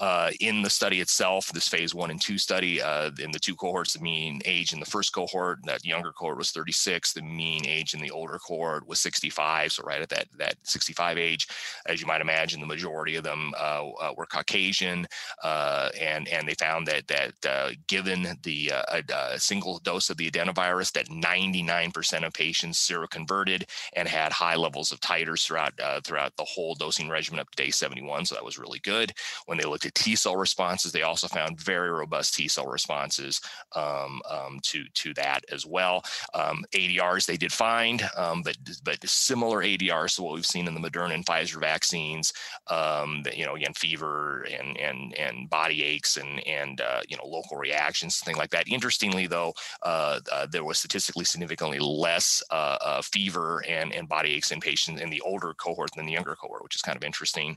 Uh, 0.00 0.30
in 0.40 0.62
the 0.62 0.70
study 0.70 1.00
itself, 1.00 1.52
this 1.52 1.68
phase 1.68 1.94
one 1.94 2.10
and 2.10 2.20
two 2.20 2.36
study, 2.36 2.82
uh, 2.82 3.10
in 3.20 3.30
the 3.30 3.38
two 3.38 3.54
cohorts, 3.54 3.92
the 3.92 4.00
mean 4.00 4.40
age 4.44 4.72
in 4.72 4.80
the 4.80 4.86
first 4.86 5.12
cohort, 5.12 5.60
that 5.64 5.84
younger 5.84 6.10
cohort 6.10 6.36
was 6.36 6.50
36. 6.50 7.12
The 7.12 7.22
mean 7.22 7.64
age 7.64 7.94
in 7.94 8.00
the 8.00 8.10
older 8.10 8.38
cohort 8.38 8.88
was 8.88 8.98
65. 9.00 9.72
So 9.72 9.84
right 9.84 10.02
at 10.02 10.08
that 10.08 10.26
that 10.38 10.56
65 10.64 11.16
age, 11.16 11.46
as 11.86 12.00
you 12.00 12.08
might 12.08 12.20
imagine, 12.20 12.60
the 12.60 12.66
majority 12.66 13.14
of 13.14 13.22
them 13.22 13.52
uh, 13.56 13.88
uh 13.88 14.14
were 14.16 14.26
Caucasian, 14.26 15.06
uh, 15.44 15.90
and 16.00 16.26
and 16.28 16.48
they 16.48 16.54
found 16.54 16.88
that 16.88 17.06
that 17.06 17.34
uh, 17.48 17.70
given 17.86 18.36
the 18.42 18.72
a, 18.88 19.38
single 19.38 19.78
dose 19.80 20.10
of 20.10 20.16
the 20.16 20.30
adenovirus, 20.30 20.92
that 20.92 21.08
99% 21.08 22.26
of 22.26 22.32
patients 22.32 22.88
seroconverted 22.88 23.64
and 23.94 24.08
had 24.08 24.32
high 24.32 24.54
levels 24.54 24.90
of 24.92 25.00
titers 25.00 25.44
throughout 25.44 25.72
throughout 26.04 26.36
the 26.36 26.44
whole 26.44 26.74
dosing 26.74 27.08
regimen 27.08 27.38
up 27.38 27.50
to 27.50 27.62
day 27.62 27.70
71. 27.70 28.26
So 28.26 28.34
that 28.34 28.44
was 28.44 28.58
really 28.58 28.80
good. 28.80 29.12
When 29.46 29.58
they 29.58 29.64
looked 29.64 29.83
at 29.86 29.94
T 29.94 30.16
cell 30.16 30.36
responses, 30.36 30.92
they 30.92 31.02
also 31.02 31.28
found 31.28 31.60
very 31.60 31.90
robust 31.90 32.34
T 32.34 32.48
cell 32.48 32.66
responses 32.66 33.40
um, 33.74 34.20
um, 34.30 34.60
to 34.62 34.84
to 34.94 35.14
that 35.14 35.40
as 35.50 35.66
well. 35.66 36.04
Um, 36.34 36.64
ADRs 36.72 37.26
they 37.26 37.36
did 37.36 37.52
find, 37.52 38.02
um, 38.16 38.42
but 38.42 38.56
but 38.82 39.08
similar 39.08 39.62
ADRs 39.62 40.16
to 40.16 40.22
what 40.22 40.34
we've 40.34 40.46
seen 40.46 40.66
in 40.66 40.74
the 40.74 40.80
Moderna 40.80 41.14
and 41.14 41.26
Pfizer 41.26 41.60
vaccines. 41.60 42.32
Um, 42.68 43.22
that, 43.24 43.36
you 43.36 43.44
know, 43.44 43.56
again, 43.56 43.74
fever 43.74 44.42
and 44.42 44.76
and 44.78 45.14
and 45.14 45.50
body 45.50 45.82
aches 45.82 46.16
and 46.16 46.46
and 46.46 46.80
uh, 46.80 47.00
you 47.08 47.16
know 47.16 47.26
local 47.26 47.56
reactions, 47.56 48.18
things 48.20 48.38
like 48.38 48.50
that. 48.50 48.68
Interestingly, 48.68 49.26
though, 49.26 49.52
uh, 49.82 50.20
uh, 50.32 50.46
there 50.46 50.64
was 50.64 50.78
statistically 50.78 51.24
significantly 51.24 51.78
less 51.78 52.42
uh, 52.50 52.76
uh, 52.80 53.02
fever 53.02 53.64
and 53.68 53.92
and 53.92 54.08
body 54.08 54.32
aches 54.32 54.52
in 54.52 54.60
patients 54.60 54.84
in, 54.88 54.98
in 54.98 55.10
the 55.10 55.20
older 55.22 55.54
cohort 55.54 55.90
than 55.94 56.06
the 56.06 56.12
younger 56.12 56.34
cohort, 56.34 56.62
which 56.62 56.74
is 56.74 56.82
kind 56.82 56.96
of 56.96 57.04
interesting. 57.04 57.56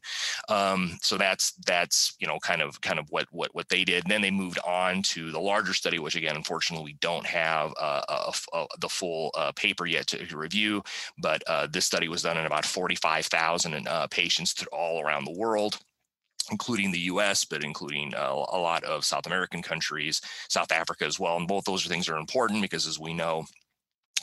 Um, 0.50 0.98
so 1.02 1.18
that's 1.18 1.52
that's 1.66 2.16
you 2.20 2.28
know 2.28 2.40
kind 2.40 2.62
of 2.62 2.80
kind 2.82 3.00
of 3.00 3.10
what 3.10 3.28
what 3.32 3.54
what 3.54 3.70
they 3.70 3.84
did. 3.84 4.04
And 4.04 4.12
then 4.12 4.22
they 4.22 4.32
moved 4.32 4.60
on 4.66 5.02
to 5.04 5.32
the 5.32 5.40
larger 5.40 5.74
study, 5.74 6.00
which 6.00 6.16
again, 6.16 6.36
unfortunately, 6.36 6.86
we 6.86 6.98
don't 7.02 7.26
have 7.26 7.74
uh, 7.80 8.02
a, 8.10 8.34
a, 8.54 8.66
the 8.80 8.90
full 8.90 9.32
uh, 9.36 9.52
paper 9.54 9.86
yet 9.86 10.08
to, 10.08 10.26
to 10.26 10.38
review. 10.38 10.84
But 11.18 11.44
uh, 11.48 11.68
this 11.68 11.86
study 11.86 12.08
was 12.08 12.24
done 12.24 12.38
in 12.38 12.46
about 12.46 12.66
45,000 12.66 13.88
uh, 13.88 14.08
patients 14.08 14.66
all 14.72 15.02
around 15.02 15.26
the 15.26 15.38
world 15.38 15.80
including 16.52 16.92
the 16.92 17.00
US, 17.00 17.44
but 17.46 17.64
including 17.64 18.14
uh, 18.16 18.32
a 18.32 18.58
lot 18.58 18.84
of 18.84 19.04
South 19.04 19.26
American 19.26 19.62
countries, 19.62 20.22
South 20.50 20.72
Africa 20.72 21.06
as 21.06 21.20
well. 21.20 21.38
And 21.38 21.48
both 21.48 21.66
those 21.66 21.86
things 21.86 22.08
are 22.08 22.18
important 22.18 22.62
because, 22.62 22.88
as 22.88 23.00
we 23.00 23.14
know, 23.14 23.46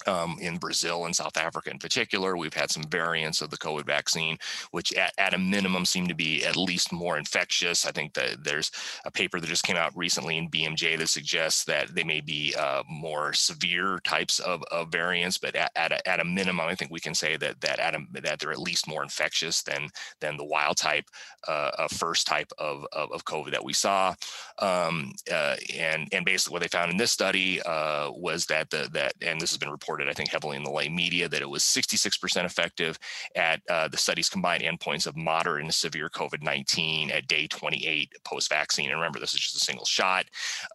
um, 0.07 0.37
in 0.41 0.57
Brazil 0.57 1.07
and 1.07 1.15
South 1.15 1.37
Africa 1.37 1.71
in 1.71 1.79
particular. 1.79 2.37
We've 2.37 2.55
had 2.55 2.71
some 2.71 2.85
variants 2.85 3.41
of 3.41 3.51
the 3.51 3.57
COVID 3.57 3.87
vaccine, 3.87 4.39
which 4.71 4.93
at, 4.95 5.13
at 5.19 5.35
a 5.35 5.39
minimum 5.39 5.85
seem 5.85 6.07
to 6.09 6.15
be 6.15 6.45
at 6.45 6.57
least 6.57 6.93
more 6.93 7.17
infectious. 7.17 7.87
I 7.87 7.93
think 7.93 8.15
that 8.15 8.45
there's 8.45 8.71
a 9.05 9.11
paper 9.11 9.41
that 9.41 9.47
just 9.47 9.65
came 9.65 9.77
out 9.77 9.97
recently 9.97 10.39
in 10.39 10.51
BMJ 10.51 10.99
that 10.99 11.09
suggests 11.09 11.65
that 11.65 11.95
they 11.95 12.05
may 12.05 12.21
be 12.21 12.55
uh, 12.59 12.83
more 12.89 13.33
severe 13.33 14.01
types 14.05 14.39
of, 14.41 14.63
of 14.71 14.91
variants, 14.91 15.39
but 15.39 15.55
at, 15.57 15.71
at, 15.77 15.93
a, 15.93 16.09
at 16.09 16.21
a 16.21 16.25
minimum, 16.25 16.67
I 16.67 16.75
think 16.75 16.91
we 16.91 17.01
can 17.01 17.15
say 17.15 17.37
that 17.37 17.61
that 17.61 17.79
at 17.79 17.95
a, 17.95 18.01
that 18.13 18.39
they're 18.39 18.53
at 18.53 18.59
least 18.59 18.89
more 18.89 19.03
infectious 19.03 19.63
than 19.63 19.89
than 20.21 20.37
the 20.37 20.45
wild 20.45 20.77
type, 20.77 21.05
uh, 21.49 21.89
first 21.89 22.27
type 22.27 22.51
of, 22.59 22.87
of, 22.93 23.13
of 23.13 23.25
COVID 23.25 23.53
that 23.53 23.65
we 23.65 23.73
saw. 23.73 24.15
Um, 24.59 25.13
uh, 25.33 25.57
and 25.75 26.09
and 26.13 26.25
basically 26.25 26.55
what 26.55 26.63
they 26.63 26.69
found 26.69 26.91
in 26.91 26.97
this 26.97 27.13
study 27.13 27.63
uh, 27.63 28.11
was 28.11 28.47
that 28.47 28.71
the 28.71 28.89
that 28.93 29.15
and 29.23 29.41
this 29.41 29.51
has 29.51 29.59
been 29.59 29.71
reported 29.71 29.84
reported, 29.85 30.09
I 30.09 30.15
think, 30.15 30.31
heavily 30.31 30.57
in 30.57 30.65
the 30.65 30.71
lay 30.71 30.89
media 30.89 31.29
that 31.29 31.43
it 31.43 31.49
was 31.49 31.63
66% 31.63 32.45
effective 32.45 32.99
at 33.37 33.61
uh, 33.69 33.89
the 33.89 33.97
study's 33.97 34.31
combined 34.31 34.63
endpoints 34.63 35.07
of 35.07 35.17
moderate 35.17 35.63
and 35.63 35.75
severe 35.75 36.09
COVID 36.09 36.43
19 36.43 37.11
at 37.11 37.29
day 37.29 37.47
28 37.47 38.13
post 38.25 38.49
vaccine. 38.49 38.91
And 38.91 38.99
remember, 38.99 39.19
this 39.19 39.35
is 39.35 39.41
just 39.41 39.57
a 39.57 39.61
single 39.61 39.85
shot. 39.85 40.25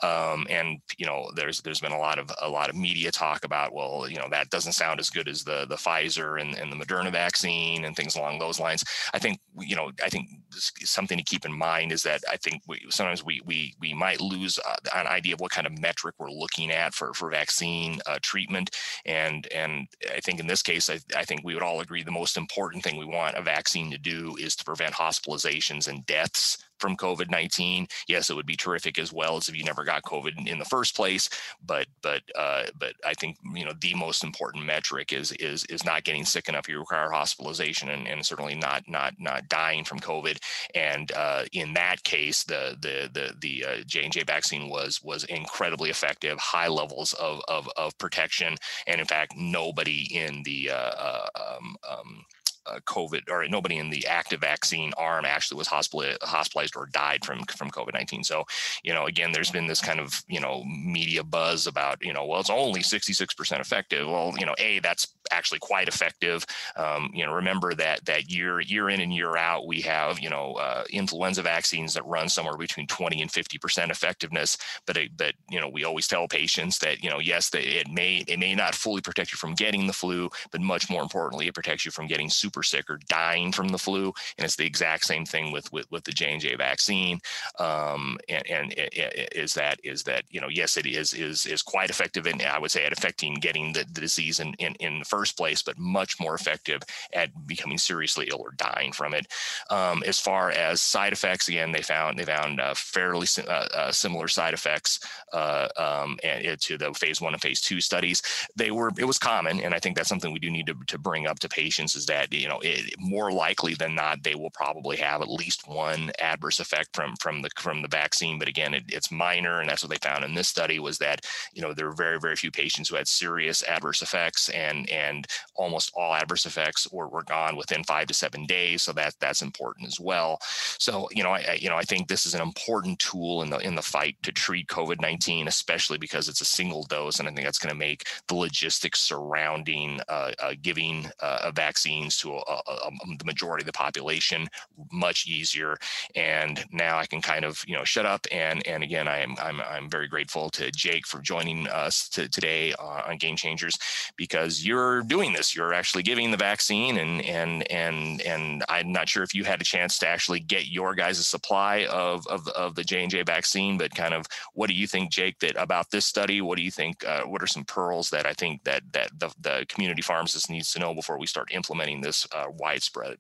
Um, 0.04 0.46
and 0.50 0.80
you 0.98 1.06
know, 1.06 1.32
there's 1.36 1.62
there's 1.62 1.80
been 1.80 1.92
a 1.92 1.98
lot 1.98 2.20
of 2.20 2.30
a 2.42 2.50
lot 2.50 2.70
of 2.70 2.76
media 2.76 3.12
talk 3.12 3.46
about, 3.46 3.74
well, 3.74 4.08
you 4.08 4.18
know, 4.18 4.28
that 4.30 4.50
doesn't 4.50 4.74
sound 4.74 5.00
as 5.00 5.10
good 5.10 5.28
as 5.28 5.44
the 5.44 5.66
the 5.68 5.76
Pfizer 5.76 6.40
and, 6.40 6.56
and 6.56 6.72
the 6.72 6.76
Moderna 6.76 7.12
vaccine 7.12 7.86
and 7.86 7.96
things 7.96 8.16
along 8.16 8.38
those 8.38 8.60
lines. 8.60 8.84
I 9.14 9.20
think 9.20 9.40
you 9.60 9.76
know, 9.76 9.92
I 10.04 10.10
think 10.10 10.30
something 10.52 11.18
to 11.18 11.24
keep 11.24 11.46
in 11.46 11.54
mind 11.54 11.92
is 11.92 12.04
that 12.04 12.22
I 12.30 12.38
think 12.38 12.62
we, 12.68 12.86
sometimes 12.90 13.24
we 13.24 13.42
we 13.46 13.76
we 13.80 13.94
might 13.94 14.22
lose 14.22 14.60
uh, 14.60 14.76
an 14.96 15.08
idea 15.08 15.34
of 15.34 15.40
what 15.40 15.52
kind 15.52 15.66
of 15.66 15.80
metric 15.80 16.16
we're 16.20 16.30
looking 16.30 16.72
at 16.72 16.94
for 16.94 17.14
for 17.14 17.30
vaccine 17.30 18.00
uh, 18.06 18.20
treatment 18.22 18.70
and 19.06 19.48
and 19.54 19.88
I 20.14 20.20
think 20.20 20.40
in 20.40 20.48
this 20.48 20.62
case, 20.62 20.90
I, 20.90 21.00
I 21.16 21.26
think 21.26 21.42
we 21.44 21.54
would 21.54 21.64
all 21.64 21.82
agree 21.82 22.04
the 22.04 22.12
most 22.12 22.38
important 22.38 22.84
thing 22.84 22.98
we 22.98 23.06
want 23.06 23.38
a 23.38 23.42
vaccine 23.42 23.92
to 23.92 23.98
do 23.98 24.36
is 24.40 24.56
to 24.58 24.66
prevent 24.66 24.96
hospitalizations 24.96 25.88
and 25.88 26.06
deaths 26.06 26.58
from 26.80 26.98
COVID 26.98 27.30
19. 27.30 27.88
Yes, 28.08 28.30
it 28.30 28.36
would 28.36 28.46
be 28.46 28.56
terrific 28.56 28.98
as 28.98 29.14
well 29.14 29.38
as 29.38 29.50
if 29.50 29.56
you 29.56 29.64
never 29.64 29.84
got 29.84 30.04
COVID 30.04 30.48
in 30.48 30.60
the 30.60 30.66
first 30.66 30.96
place. 30.96 31.30
But 31.66 31.88
but 32.02 32.22
uh, 32.36 32.66
but 32.78 32.94
I 33.06 33.14
think 33.14 33.38
you 33.54 33.66
know 33.66 33.74
the 33.80 33.94
most 33.96 34.24
important 34.24 34.66
metric 34.66 35.14
is 35.14 35.32
is 35.34 35.66
is 35.66 35.86
not 35.86 36.04
getting 36.04 36.26
sick 36.26 36.50
enough 36.50 36.68
you 36.70 36.80
require 36.80 37.12
hospitalization 37.12 37.90
and, 37.90 38.08
and 38.08 38.26
certainly 38.26 38.56
not 38.56 38.84
not 38.88 39.14
not 39.20 39.48
dying 39.50 39.84
from 39.84 40.00
COVID. 40.00 40.38
And 40.76 41.12
uh, 41.12 41.46
in 41.52 41.74
that 41.74 42.04
case, 42.04 42.44
the 42.44 42.78
the 42.80 43.10
the 43.12 43.36
the 43.40 43.66
uh, 43.66 43.84
J 43.86 44.04
and 44.04 44.14
J 44.14 44.24
vaccine 44.24 44.70
was 44.70 45.02
was 45.04 45.24
incredibly 45.26 45.90
effective, 45.90 46.38
high 46.40 46.68
levels 46.68 47.14
of 47.14 47.42
of, 47.48 47.70
of 47.78 47.98
protection, 47.98 48.56
and 48.88 49.02
in 49.02 49.08
fact, 49.08 49.34
nobody 49.36 50.16
in 50.16 50.44
the 50.44 50.70
uh, 50.72 50.76
uh, 50.76 51.28
um, 51.36 51.76
um, 51.90 52.26
uh, 52.70 52.80
COVID 52.86 53.30
or 53.30 53.48
nobody 53.48 53.78
in 53.78 53.90
the 53.90 54.06
active 54.08 54.42
vaccine 54.42 54.94
arm 54.98 55.26
actually 55.26 55.58
was 55.58 55.68
hospitalized 55.68 56.76
or 56.76 56.88
died 56.88 57.26
from 57.26 57.44
from 57.46 57.72
COVID 57.72 57.94
nineteen. 57.94 58.24
So, 58.24 58.46
you 58.84 58.94
know, 58.94 59.06
again, 59.06 59.32
there's 59.32 59.52
been 59.52 59.68
this 59.68 59.82
kind 59.82 60.00
of 60.00 60.24
you 60.28 60.40
know 60.40 60.64
media 60.66 61.24
buzz 61.24 61.68
about 61.68 62.04
you 62.04 62.14
know, 62.14 62.26
well, 62.26 62.40
it's 62.40 62.50
only 62.50 62.82
sixty 62.82 63.14
six 63.14 63.34
percent 63.34 63.62
effective. 63.62 64.08
Well, 64.08 64.34
you 64.38 64.46
know, 64.46 64.56
a 64.58 64.80
that's 64.80 65.08
actually 65.32 65.60
quite 65.60 65.88
effective. 65.88 66.46
Um, 66.76 67.12
you 67.14 67.26
know, 67.26 67.34
remember 67.34 67.74
that 67.76 68.06
that 68.06 68.32
year 68.32 68.60
year 68.60 68.90
in 68.90 69.02
and 69.02 69.14
year 69.14 69.38
out, 69.38 69.68
we 69.68 69.82
have 69.82 70.20
you 70.20 70.30
know 70.30 70.54
uh, 70.54 70.84
influenza 70.90 71.42
vaccines 71.42 71.94
that 71.94 72.06
run 72.06 72.30
somewhere 72.30 72.58
between 72.58 72.88
20 72.88 73.22
and 73.22 73.32
50 73.32 73.58
percent 73.58 73.92
effectiveness. 73.92 74.58
But 74.86 74.98
it, 74.98 75.12
but 75.18 75.34
you 75.50 75.60
know, 75.60 75.70
we 75.70 75.84
always 75.84 76.08
tell 76.08 76.28
patients 76.28 76.80
that 76.80 77.04
you 77.04 77.10
know, 77.10 77.20
yes, 77.20 77.50
that 77.52 77.64
it 77.64 77.88
may 77.90 78.24
it 78.28 78.40
may 78.40 78.56
not 78.56 78.76
fully 78.76 79.02
protect 79.02 79.32
you 79.32 79.38
from 79.38 79.56
getting 79.56 79.88
the 79.88 79.94
flu, 79.94 80.30
but 80.52 80.62
much 80.62 80.90
more 80.90 81.02
importantly, 81.02 81.48
it 81.48 81.54
protects 81.54 81.86
you 81.86 81.92
from 81.92 82.08
getting 82.08 82.30
super 82.30 82.64
sick 82.64 82.90
or 82.90 83.00
dying 83.08 83.52
from 83.52 83.70
the 83.70 83.78
flu. 83.78 84.14
And 84.38 84.46
it's 84.46 84.56
the 84.56 84.66
exact 84.66 85.06
same 85.06 85.26
thing 85.26 85.52
with 85.52 85.72
with, 85.72 85.90
with 85.92 86.04
the 86.04 86.12
J 86.12 86.34
and 86.34 86.42
J 86.42 86.56
vaccine. 86.56 87.20
Um, 87.60 88.18
and 88.28 88.48
and 88.50 88.74
it, 88.74 88.94
it, 88.94 89.34
is 89.36 89.54
that 89.54 89.80
is 89.84 90.04
that 90.04 90.24
you 90.30 90.42
know, 90.42 90.50
yes, 90.50 90.78
it 90.78 90.86
is 90.86 91.14
is 91.14 91.46
is 91.46 91.62
quite 91.62 91.90
effective, 91.90 92.26
and 92.26 92.42
I 92.42 92.60
would 92.60 92.72
say 92.72 92.86
at 92.86 92.94
affecting 92.94 93.36
getting 93.36 93.74
the, 93.74 93.86
the 93.92 94.02
disease 94.02 94.40
in, 94.40 94.54
in 94.56 94.76
in 94.76 95.00
the 95.00 95.06
first 95.06 95.19
first 95.20 95.36
place, 95.36 95.62
but 95.62 95.78
much 95.78 96.18
more 96.18 96.34
effective 96.34 96.82
at 97.14 97.30
becoming 97.46 97.78
seriously 97.78 98.30
ill 98.32 98.40
or 98.40 98.54
dying 98.56 98.94
from 98.94 99.14
it. 99.14 99.28
Um, 99.70 100.02
as 100.06 100.18
far 100.18 100.52
as 100.52 100.82
side 100.82 101.12
effects, 101.12 101.50
again, 101.50 101.74
they 101.74 101.82
found 101.82 102.18
they 102.18 102.24
found 102.24 102.62
uh, 102.62 102.74
fairly 102.74 103.28
uh, 103.46 103.68
uh, 103.82 103.92
similar 103.92 104.30
side 104.30 104.54
effects 104.54 105.00
uh, 105.34 105.68
um, 105.78 106.18
and, 106.24 106.60
to 106.62 106.78
the 106.78 106.94
phase 106.94 107.20
one 107.20 107.34
and 107.34 107.42
phase 107.42 107.60
two 107.60 107.82
studies. 107.82 108.22
They 108.56 108.72
were 108.72 108.92
it 108.98 109.04
was 109.04 109.20
common, 109.20 109.60
and 109.60 109.74
I 109.76 109.80
think 109.80 109.98
that's 109.98 110.08
something 110.08 110.32
we 110.32 110.40
do 110.40 110.50
need 110.50 110.68
to, 110.68 110.76
to 110.88 110.98
bring 110.98 111.28
up 111.28 111.40
to 111.40 111.50
patients 111.50 111.96
is 111.96 112.06
that 112.06 112.32
you 112.32 112.48
know 112.48 112.60
it, 112.64 112.96
more 112.98 113.30
likely 113.32 113.74
than 113.74 113.94
not 113.96 114.24
they 114.24 114.36
will 114.36 114.52
probably 114.52 114.96
have 114.98 115.22
at 115.22 115.30
least 115.42 115.68
one 115.68 116.12
adverse 116.20 116.62
effect 116.62 116.96
from 116.96 117.16
from 117.18 117.42
the 117.42 117.50
from 117.58 117.82
the 117.82 117.90
vaccine. 118.02 118.40
But 118.40 118.48
again, 118.48 118.74
it, 118.74 118.86
it's 118.88 119.12
minor, 119.12 119.60
and 119.60 119.70
that's 119.70 119.84
what 119.84 119.92
they 119.92 120.08
found 120.10 120.24
in 120.24 120.34
this 120.34 120.48
study 120.48 120.80
was 120.80 120.98
that 121.00 121.26
you 121.52 121.62
know 121.62 121.74
there 121.74 121.88
were 121.90 122.06
very 122.06 122.20
very 122.20 122.38
few 122.38 122.52
patients 122.52 122.88
who 122.88 122.96
had 122.96 123.08
serious 123.10 123.64
adverse 123.64 124.02
effects 124.02 124.48
and 124.50 124.90
and 124.90 125.09
and 125.10 125.28
almost 125.56 125.92
all 125.96 126.14
adverse 126.14 126.46
effects 126.46 126.92
were, 126.92 127.08
were 127.08 127.24
gone 127.24 127.56
within 127.56 127.84
five 127.84 128.08
to 128.08 128.14
seven 128.14 128.46
days. 128.46 128.84
So 128.84 128.94
that 128.94 129.16
that's 129.20 129.42
important 129.42 129.88
as 129.88 130.00
well. 130.00 130.40
So 130.78 131.08
you 131.12 131.24
know, 131.24 131.32
I, 131.32 131.58
you 131.60 131.70
know, 131.70 131.76
I 131.78 131.84
think 131.84 132.08
this 132.08 132.26
is 132.26 132.34
an 132.34 132.42
important 132.42 133.00
tool 133.00 133.42
in 133.44 133.50
the 133.50 133.58
in 133.58 133.76
the 133.76 133.82
fight 133.82 134.16
to 134.24 134.32
treat 134.32 134.68
COVID 134.68 135.02
nineteen, 135.02 135.48
especially 135.48 135.98
because 135.98 136.30
it's 136.30 136.42
a 136.42 136.46
single 136.46 136.84
dose, 136.84 137.20
and 137.20 137.28
I 137.28 137.32
think 137.32 137.46
that's 137.46 137.60
going 137.60 137.74
to 137.74 137.80
make 137.88 138.06
the 138.28 138.36
logistics 138.36 139.00
surrounding 139.02 140.00
uh, 140.08 140.32
uh, 140.40 140.54
giving 140.62 141.10
uh, 141.20 141.52
vaccines 141.54 142.18
to 142.18 142.34
a, 142.34 142.38
a, 142.38 142.62
a, 142.68 142.92
the 143.18 143.26
majority 143.26 143.64
of 143.64 143.68
the 143.68 143.74
population 143.74 144.48
much 144.92 145.28
easier. 145.28 145.78
And 146.16 146.64
now 146.72 146.98
I 146.98 147.06
can 147.06 147.22
kind 147.22 147.46
of 147.46 147.64
you 147.68 147.76
know 147.76 147.84
shut 147.84 148.06
up 148.06 148.26
and 148.32 148.66
and 148.68 148.84
again, 148.84 149.08
I 149.08 149.20
am 149.20 149.36
I'm 149.42 149.62
I'm 149.62 149.90
very 149.90 150.08
grateful 150.08 150.50
to 150.52 150.72
Jake 150.72 151.06
for 151.08 151.22
joining 151.22 151.68
us 151.68 152.10
to, 152.10 152.30
today 152.30 152.74
uh, 152.80 153.04
on 153.08 153.18
Game 153.18 153.36
Changers 153.36 153.78
because 154.16 154.66
you're 154.66 154.99
doing 155.02 155.34
this. 155.34 155.56
You're 155.56 155.74
actually 155.74 156.04
giving 156.04 156.32
the 156.32 156.38
vaccine, 156.38 156.98
and 156.98 157.22
and 157.24 157.70
and 157.72 158.22
and 158.22 158.64
I'm 158.70 158.92
not 158.92 159.10
sure 159.10 159.24
if 159.24 159.34
you 159.34 159.44
had 159.44 159.62
a 159.62 159.64
chance 159.64 159.98
to 160.00 160.08
actually 160.08 160.40
get 160.40 160.68
your 160.68 160.96
guys' 160.96 161.26
supply 161.28 161.86
of 161.86 162.26
of, 162.28 162.48
of 162.50 162.76
the 162.76 162.84
J 162.84 163.02
and 163.02 163.12
J 163.12 163.24
vaccine, 163.24 163.78
but 163.78 163.94
kind 163.94 164.14
of 164.14 164.26
what 164.54 164.68
do 164.68 164.76
you 164.76 164.88
think, 164.88 165.12
Jake, 165.12 165.40
that 165.40 165.56
about 165.58 165.92
this 165.92 166.06
study? 166.06 166.42
What 166.42 166.58
do 166.58 166.64
you 166.64 166.72
think? 166.72 167.06
Uh, 167.06 167.24
what 167.24 167.44
are 167.44 167.48
some 167.48 167.64
pearls 167.64 168.10
that 168.10 168.26
I 168.26 168.34
think 168.34 168.64
that 168.64 168.84
that 168.94 169.12
the, 169.18 169.34
the 169.40 169.66
community 169.70 170.02
pharmacist 170.02 170.50
needs 170.50 170.72
to 170.74 170.80
know 170.80 170.94
before 170.94 171.18
we 171.18 171.28
start 171.28 171.54
implementing 171.54 172.02
this 172.02 172.28
uh, 172.34 172.46
widespread? 172.58 173.18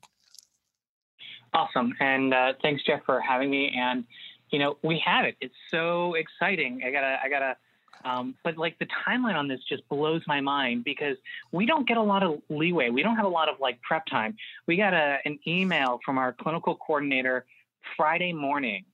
Awesome, 1.53 1.93
and 1.99 2.33
uh, 2.33 2.53
thanks, 2.61 2.83
Jeff, 2.83 3.03
for 3.05 3.19
having 3.19 3.49
me. 3.49 3.73
And 3.75 4.05
you 4.51 4.59
know, 4.59 4.77
we 4.83 5.01
have 5.05 5.25
it. 5.25 5.35
It's 5.41 5.55
so 5.71 6.15
exciting. 6.15 6.81
I 6.85 6.91
gotta 6.91 7.19
I 7.23 7.29
gotta 7.29 7.55
um, 8.05 8.35
but 8.43 8.57
like 8.57 8.77
the 8.79 8.87
timeline 9.07 9.35
on 9.35 9.47
this 9.47 9.59
just 9.67 9.87
blows 9.89 10.21
my 10.27 10.41
mind 10.41 10.83
because 10.83 11.17
we 11.51 11.65
don't 11.65 11.87
get 11.87 11.97
a 11.97 12.01
lot 12.01 12.23
of 12.23 12.41
leeway. 12.49 12.89
We 12.89 13.03
don't 13.03 13.15
have 13.15 13.25
a 13.25 13.29
lot 13.29 13.49
of 13.49 13.59
like 13.59 13.81
prep 13.81 14.05
time. 14.05 14.35
We 14.67 14.77
got 14.77 14.93
a, 14.93 15.17
an 15.25 15.39
email 15.47 15.99
from 16.05 16.17
our 16.17 16.33
clinical 16.33 16.75
coordinator 16.75 17.45
Friday 17.97 18.33
morning 18.33 18.85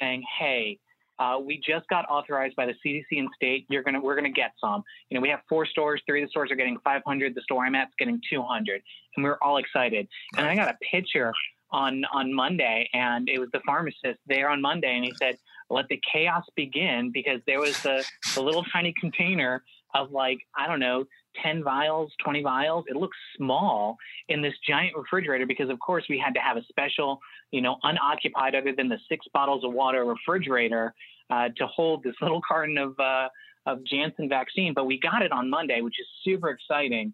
saying, 0.00 0.24
"Hey, 0.38 0.78
uh, 1.20 1.38
we 1.38 1.58
just 1.58 1.86
got 1.88 2.06
authorized 2.08 2.56
by 2.56 2.64
the 2.64 2.74
CDC 2.84 3.18
and 3.18 3.28
state. 3.36 3.66
You're 3.68 3.82
gonna 3.82 4.00
we're 4.00 4.16
gonna 4.16 4.30
get 4.30 4.52
some. 4.58 4.82
You 5.10 5.16
know, 5.16 5.20
we 5.20 5.28
have 5.28 5.40
four 5.48 5.66
stores. 5.66 6.00
Three 6.06 6.22
of 6.22 6.28
the 6.28 6.30
stores 6.30 6.50
are 6.50 6.56
getting 6.56 6.78
500. 6.82 7.34
The 7.34 7.42
store 7.42 7.64
I'm 7.64 7.74
at's 7.74 7.92
getting 7.98 8.20
200, 8.30 8.82
and 9.16 9.24
we're 9.24 9.36
all 9.42 9.58
excited. 9.58 10.08
And 10.36 10.46
I 10.46 10.56
got 10.56 10.68
a 10.68 10.78
picture 10.90 11.32
on 11.70 12.04
on 12.12 12.32
Monday, 12.32 12.88
and 12.94 13.28
it 13.28 13.38
was 13.38 13.50
the 13.52 13.60
pharmacist 13.66 14.18
there 14.26 14.48
on 14.48 14.62
Monday, 14.62 14.96
and 14.96 15.04
he 15.04 15.12
said, 15.16 15.36
"Let 15.70 15.88
the 15.88 16.00
chaos 16.12 16.44
begin," 16.56 17.10
because 17.12 17.40
there 17.46 17.60
was 17.60 17.80
the, 17.82 18.04
the 18.34 18.42
little 18.42 18.64
tiny 18.64 18.92
container 19.00 19.62
of 19.94 20.10
like 20.12 20.38
I 20.56 20.66
don't 20.66 20.80
know, 20.80 21.04
ten 21.42 21.62
vials, 21.62 22.12
twenty 22.22 22.42
vials. 22.42 22.84
It 22.88 22.96
looks 22.96 23.16
small 23.36 23.96
in 24.28 24.42
this 24.42 24.54
giant 24.66 24.96
refrigerator 24.96 25.46
because, 25.46 25.70
of 25.70 25.78
course, 25.80 26.04
we 26.08 26.18
had 26.18 26.34
to 26.34 26.40
have 26.40 26.56
a 26.56 26.64
special, 26.64 27.20
you 27.50 27.62
know, 27.62 27.76
unoccupied 27.82 28.54
other 28.54 28.72
than 28.76 28.88
the 28.88 28.98
six 29.08 29.26
bottles 29.32 29.64
of 29.64 29.72
water 29.72 30.04
refrigerator 30.04 30.94
uh, 31.30 31.48
to 31.56 31.66
hold 31.66 32.02
this 32.02 32.14
little 32.20 32.40
carton 32.46 32.78
of. 32.78 32.98
Uh, 32.98 33.28
of 33.66 33.84
Janssen 33.84 34.26
vaccine, 34.26 34.72
but 34.72 34.86
we 34.86 34.98
got 34.98 35.20
it 35.20 35.32
on 35.32 35.50
Monday, 35.50 35.82
which 35.82 36.00
is 36.00 36.06
super 36.24 36.48
exciting. 36.48 37.12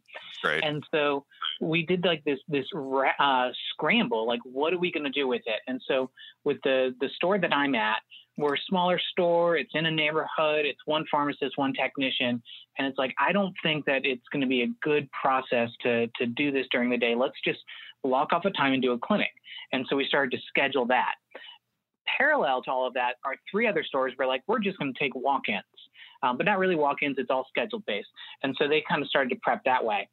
And 0.62 0.84
so 0.92 1.26
we 1.60 1.84
did 1.84 2.04
like 2.04 2.22
this 2.24 2.38
this 2.46 2.66
uh, 3.18 3.48
scramble, 3.72 4.28
like 4.28 4.40
what 4.44 4.72
are 4.72 4.78
we 4.78 4.92
going 4.92 5.04
to 5.04 5.10
do 5.10 5.26
with 5.26 5.42
it? 5.46 5.60
And 5.66 5.82
so 5.86 6.10
with 6.44 6.58
the 6.62 6.94
the 7.00 7.08
store 7.16 7.38
that 7.38 7.52
I'm 7.52 7.74
at, 7.74 7.98
we're 8.36 8.54
a 8.54 8.58
smaller 8.68 9.00
store. 9.12 9.56
It's 9.56 9.70
in 9.74 9.86
a 9.86 9.90
neighborhood. 9.90 10.66
It's 10.66 10.80
one 10.84 11.04
pharmacist, 11.10 11.56
one 11.56 11.72
technician, 11.72 12.42
and 12.78 12.86
it's 12.86 12.98
like 12.98 13.14
I 13.18 13.32
don't 13.32 13.54
think 13.62 13.86
that 13.86 14.04
it's 14.04 14.22
going 14.32 14.42
to 14.42 14.46
be 14.46 14.62
a 14.62 14.68
good 14.82 15.08
process 15.12 15.70
to 15.82 16.06
to 16.18 16.26
do 16.26 16.52
this 16.52 16.66
during 16.70 16.90
the 16.90 16.98
day. 16.98 17.14
Let's 17.14 17.36
just 17.44 17.60
block 18.02 18.32
off 18.32 18.44
a 18.44 18.50
time 18.50 18.72
and 18.72 18.82
do 18.82 18.92
a 18.92 18.98
clinic. 18.98 19.32
And 19.72 19.86
so 19.88 19.96
we 19.96 20.06
started 20.06 20.30
to 20.36 20.42
schedule 20.48 20.86
that. 20.86 21.14
Parallel 22.18 22.62
to 22.62 22.70
all 22.70 22.86
of 22.86 22.94
that 22.94 23.14
are 23.24 23.34
three 23.50 23.66
other 23.66 23.82
stores 23.82 24.12
where 24.16 24.28
like 24.28 24.42
we're 24.46 24.60
just 24.60 24.78
going 24.78 24.92
to 24.92 24.98
take 24.98 25.14
walk-ins. 25.14 25.64
um, 26.22 26.36
but 26.36 26.46
not 26.46 26.58
really 26.58 26.76
walk-ins. 26.76 27.16
It's 27.18 27.30
all 27.30 27.46
scheduled 27.48 27.84
based, 27.86 28.08
and 28.42 28.54
so 28.58 28.68
they 28.68 28.82
kind 28.88 29.02
of 29.02 29.08
started 29.08 29.30
to 29.30 29.36
prep 29.42 29.64
that 29.64 29.84
way. 29.84 30.08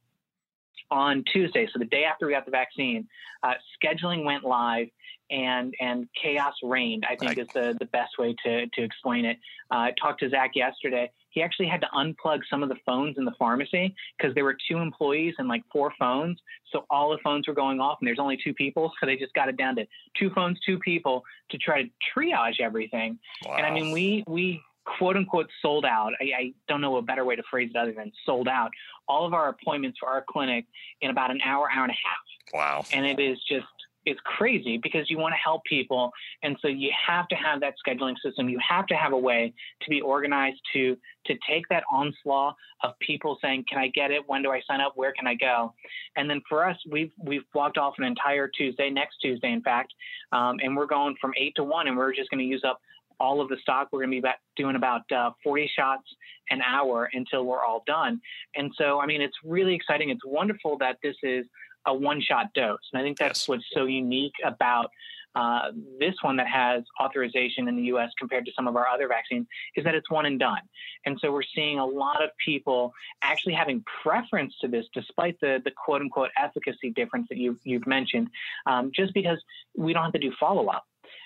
On 0.92 1.24
Tuesday, 1.32 1.68
so 1.72 1.80
the 1.80 1.86
day 1.86 2.04
after 2.04 2.28
we 2.28 2.34
got 2.34 2.46
the 2.46 2.52
vaccine, 2.52 3.08
uh, 3.42 3.54
scheduling 3.82 4.24
went 4.24 4.44
live, 4.44 4.88
and 5.32 5.74
and 5.80 6.08
chaos 6.22 6.54
reigned. 6.62 7.06
I 7.10 7.16
think 7.16 7.38
is 7.38 7.48
the 7.54 7.76
the 7.80 7.86
best 7.86 8.18
way 8.20 8.36
to 8.46 8.68
to 8.68 8.84
explain 8.84 9.26
it. 9.26 9.38
Uh, 9.72 9.78
I 9.78 9.94
talked 10.00 10.20
to 10.22 10.30
Zach 10.30 10.52
yesterday. 10.56 11.12
He 11.30 11.42
actually 11.42 11.68
had 11.68 11.82
to 11.82 11.88
unplug 11.96 12.42
some 12.50 12.62
of 12.62 12.70
the 12.70 12.76
phones 12.86 13.18
in 13.18 13.26
the 13.26 13.34
pharmacy 13.40 13.96
because 14.18 14.36
there 14.36 14.44
were 14.44 14.56
two 14.70 14.78
employees 14.78 15.34
and 15.40 15.48
like 15.48 15.64
four 15.72 15.92
phones. 15.98 16.40
So 16.72 16.86
all 16.92 17.10
the 17.10 17.18
phones 17.24 17.48
were 17.48 17.56
going 17.56 17.80
off, 17.80 17.98
and 18.00 18.08
there's 18.08 18.20
only 18.20 18.38
two 18.44 18.54
people. 18.54 18.92
So 19.00 19.08
they 19.08 19.18
just 19.18 19.34
got 19.34 19.50
it 19.50 19.58
down 19.58 19.76
to 19.78 19.86
two 20.18 20.30
phones, 20.30 20.58
two 20.66 20.80
people 20.80 21.24
to 21.50 21.58
try 21.58 21.84
to 21.84 21.90
triage 22.16 22.62
everything. 22.62 23.20
Wow. 23.46 23.56
And 23.58 23.66
I 23.66 23.72
mean, 23.72 23.92
we 23.92 24.24
we 24.28 24.62
quote 24.86 25.16
unquote 25.16 25.50
sold 25.62 25.86
out. 25.86 26.12
I, 26.20 26.24
I, 26.38 26.54
don't 26.68 26.82
know 26.82 26.98
a 26.98 27.02
better 27.02 27.26
way 27.26 27.36
to 27.36 27.44
phrase 27.50 27.72
it 27.74 27.78
other 27.78 27.94
than 27.94 28.12
sold 28.26 28.48
out. 28.48 28.72
All 29.08 29.26
of 29.26 29.34
our 29.34 29.50
appointments 29.50 29.98
for 30.00 30.10
our 30.10 30.24
clinic 30.28 30.66
in 31.02 31.10
about 31.10 31.32
an 31.32 31.40
hour, 31.44 31.68
hour 31.74 31.84
and 31.84 31.92
a 31.92 31.96
half. 31.96 32.54
Wow. 32.54 32.86
And 32.92 33.06
it 33.06 33.20
is 33.20 33.38
just 33.50 33.66
it's 34.06 34.20
crazy 34.26 34.78
because 34.78 35.10
you 35.10 35.18
want 35.18 35.34
to 35.34 35.38
help 35.38 35.64
people 35.64 36.12
and 36.42 36.58
so 36.62 36.68
you 36.68 36.92
have 37.08 37.28
to 37.28 37.36
have 37.36 37.60
that 37.62 37.74
scheduling 37.86 38.16
system 38.24 38.50
you 38.50 38.60
have 38.68 38.86
to 38.86 38.96
have 38.96 39.14
a 39.14 39.18
way 39.18 39.54
to 39.82 39.90
be 39.90 40.02
organized 40.02 40.60
to 40.74 40.98
to 41.26 41.36
take 41.48 41.68
that 41.70 41.84
onslaught 41.92 42.56
of 42.84 42.92
people 43.00 43.38
saying 43.42 43.64
can 43.70 43.78
i 43.78 43.88
get 43.88 44.12
it 44.12 44.22
when 44.28 44.44
do 44.44 44.52
i 44.52 44.62
sign 44.68 44.82
up 44.82 44.94
where 44.96 45.14
can 45.14 45.28
i 45.28 45.36
go 45.36 45.74
and 46.16 46.30
then 46.30 46.42
for 46.48 46.68
us 46.68 46.78
we've 46.90 47.12
we've 47.24 47.50
blocked 47.54 47.78
off 47.78 47.94
an 47.98 48.04
entire 48.04 48.50
tuesday 48.50 48.90
next 48.90 49.18
tuesday 49.22 49.52
in 49.52 49.62
fact 49.62 49.94
um, 50.32 50.58
and 50.62 50.76
we're 50.76 50.86
going 50.86 51.16
from 51.22 51.32
8 51.38 51.54
to 51.56 51.64
1 51.64 51.88
and 51.88 51.98
we're 51.98 52.14
just 52.14 52.30
going 52.30 52.40
to 52.40 52.46
use 52.46 52.64
up 52.66 52.82
all 53.24 53.40
of 53.40 53.48
the 53.48 53.58
stock. 53.62 53.88
We're 53.92 54.06
going 54.06 54.22
to 54.22 54.22
be 54.22 54.30
doing 54.58 54.76
about 54.76 55.10
uh, 55.12 55.32
40 55.44 55.72
shots 55.74 56.04
an 56.50 56.62
hour 56.62 57.10
until 57.14 57.46
we're 57.46 57.64
all 57.64 57.84
done. 57.88 58.20
And 58.56 58.70
so, 58.78 59.00
I 59.00 59.06
mean, 59.06 59.22
it's 59.22 59.38
really 59.46 59.74
exciting. 59.74 60.10
It's 60.10 60.26
wonderful 60.26 60.78
that 60.80 60.98
this 61.02 61.16
is 61.24 61.46
a 61.88 61.94
one 61.94 62.22
shot 62.22 62.48
dose. 62.54 62.78
And 62.92 63.02
I 63.02 63.04
think 63.04 63.18
that's 63.18 63.42
yes. 63.42 63.48
what's 63.48 63.66
so 63.74 63.86
unique 63.86 64.34
about 64.44 64.90
uh, 65.36 65.72
this 66.00 66.14
one 66.22 66.36
that 66.36 66.48
has 66.48 66.84
authorization 67.02 67.68
in 67.68 67.76
the 67.76 67.84
US 67.84 68.12
compared 68.20 68.46
to 68.46 68.52
some 68.56 68.68
of 68.68 68.76
our 68.76 68.88
other 68.88 69.08
vaccines 69.08 69.48
is 69.76 69.84
that 69.86 69.96
it's 69.96 70.12
one 70.12 70.26
and 70.26 70.38
done. 70.38 70.62
And 71.06 71.18
so 71.20 71.32
we're 71.32 71.50
seeing 71.56 71.80
a 71.80 71.86
lot 71.86 72.22
of 72.24 72.30
people 72.46 72.94
actually 73.24 73.54
having 73.54 73.84
preference 74.04 74.54
to 74.62 74.68
this 74.68 74.86
despite 74.94 75.40
the, 75.40 75.62
the 75.64 75.72
quote 75.72 76.02
unquote 76.02 76.30
efficacy 76.38 76.92
difference 76.92 77.28
that 77.30 77.38
you've, 77.38 77.58
you've 77.64 77.88
mentioned, 77.88 78.28
um, 78.68 78.92
just 78.94 79.14
because 79.14 79.40
we 79.76 79.94
don't 79.94 80.04
have 80.04 80.14
to 80.14 80.20
do 80.20 80.32
follow 80.40 80.68
up. 80.68 80.84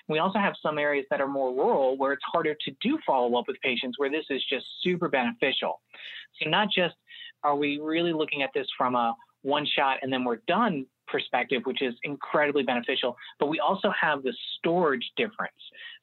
We 0.08 0.18
also 0.18 0.38
have 0.38 0.54
some 0.62 0.78
areas 0.78 1.06
that 1.10 1.20
are 1.20 1.28
more 1.28 1.52
rural 1.52 1.96
where 1.96 2.12
it's 2.12 2.24
harder 2.32 2.54
to 2.54 2.70
do 2.80 2.98
follow 3.06 3.38
up 3.38 3.44
with 3.46 3.56
patients 3.62 3.98
where 3.98 4.10
this 4.10 4.24
is 4.30 4.42
just 4.50 4.66
super 4.82 5.08
beneficial. 5.08 5.80
So, 6.40 6.48
not 6.48 6.68
just 6.74 6.94
are 7.44 7.56
we 7.56 7.78
really 7.78 8.12
looking 8.12 8.42
at 8.42 8.50
this 8.54 8.66
from 8.76 8.94
a 8.94 9.14
one 9.42 9.66
shot 9.66 9.98
and 10.02 10.12
then 10.12 10.24
we're 10.24 10.40
done 10.48 10.86
perspective, 11.10 11.62
which 11.64 11.82
is 11.82 11.94
incredibly 12.04 12.62
beneficial. 12.62 13.16
But 13.38 13.46
we 13.46 13.60
also 13.60 13.92
have 14.00 14.22
the 14.22 14.32
storage 14.58 15.04
difference. 15.16 15.52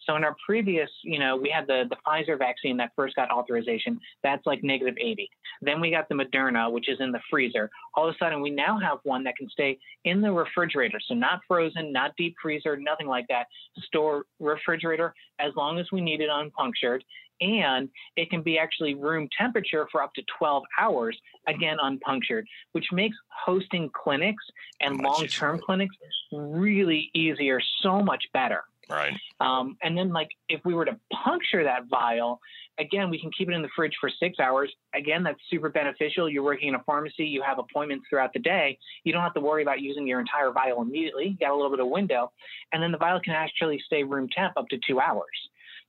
So 0.06 0.16
in 0.16 0.24
our 0.24 0.36
previous, 0.46 0.90
you 1.04 1.20
know, 1.20 1.36
we 1.36 1.50
had 1.50 1.68
the, 1.68 1.84
the 1.90 1.96
Pfizer 2.06 2.38
vaccine 2.38 2.78
that 2.78 2.92
first 2.96 3.16
got 3.16 3.32
authorization. 3.32 4.00
That's 4.24 4.46
like 4.46 4.64
negative 4.64 4.96
80. 5.00 5.30
Then 5.62 5.82
we 5.82 5.90
got 5.90 6.08
the 6.10 6.16
Moderna, 6.16 6.72
which 6.72 6.90
is 6.90 6.98
in 7.00 7.12
the 7.12 7.20
freezer. 7.30 7.70
All 7.96 8.08
of 8.08 8.14
a 8.14 8.18
sudden, 8.18 8.42
we 8.42 8.52
now 8.52 8.80
have 8.80 9.00
one 9.04 9.24
that 9.24 9.36
can 9.38 9.50
stay 9.50 9.78
in 10.04 10.22
the 10.22 10.32
refrigerator. 10.32 11.00
So 11.08 11.16
not 11.16 11.42
frozen, 11.48 11.92
not 11.92 12.12
deep 12.18 12.36
freezer, 12.42 12.78
nothing 12.78 13.08
like 13.08 13.26
that. 13.30 13.46
Store 13.88 14.26
refrigerator 14.40 15.14
as 15.40 15.52
long 15.56 15.80
as 15.80 15.88
we 15.92 16.02
need 16.02 16.22
it 16.22 16.30
unpunctured 16.32 17.04
and 17.42 17.90
it 18.16 18.30
can 18.30 18.42
be 18.42 18.58
actually 18.58 18.94
room 18.94 19.28
temperature 19.38 19.88
for 19.92 20.02
up 20.02 20.14
to 20.16 20.24
12 20.38 20.64
hours, 20.80 21.18
again 21.48 21.78
unpunctured, 21.82 22.48
which 22.72 22.86
makes 22.92 23.16
hosting 23.46 23.90
clinics 23.94 24.44
and 24.82 24.98
long 24.98 25.26
term 25.28 25.60
clinics 25.64 25.96
really 26.32 27.10
easier, 27.14 27.60
so 27.82 28.02
much 28.02 28.24
better. 28.34 28.64
Right. 28.90 29.14
Um, 29.40 29.78
and 29.82 29.98
then, 29.98 30.14
like, 30.14 30.30
if 30.48 30.62
we 30.64 30.74
were 30.74 30.86
to 30.86 31.00
puncture 31.12 31.64
that 31.64 31.86
vial, 31.90 32.40
again, 32.78 33.10
we 33.10 33.20
can 33.20 33.32
keep 33.32 33.50
it 33.50 33.54
in 33.54 33.62
the 33.62 33.70
fridge 33.76 33.96
for 34.00 34.10
six 34.20 34.40
hours. 34.40 34.72
Again, 34.94 35.24
that's 35.24 35.40
super 35.50 35.70
beneficial. 35.70 36.30
You're 36.30 36.44
working 36.44 36.70
in 36.70 36.76
a 36.76 36.84
pharmacy, 36.84 37.26
you 37.26 37.42
have 37.42 37.60
appointments 37.60 38.06
throughout 38.10 38.34
the 38.34 38.40
day. 38.40 38.78
You 39.04 39.14
don't 39.14 39.24
have 39.24 39.34
to 39.36 39.40
worry 39.40 39.64
about 39.64 39.82
using 39.82 40.08
your 40.08 40.20
entire 40.20 40.52
vial 40.52 40.82
immediately. 40.82 41.30
You 41.30 41.38
got 41.38 41.52
a 41.52 41.56
little 41.56 41.72
bit 41.72 41.80
of 41.80 41.88
window. 41.88 42.32
And 42.74 42.82
then 42.82 42.92
the 42.92 42.98
vial 42.98 43.20
can 43.20 43.34
actually 43.34 43.82
stay 43.86 44.04
room 44.04 44.30
temp 44.36 44.54
up 44.58 44.68
to 44.70 44.78
two 44.88 45.00
hours. 45.00 45.26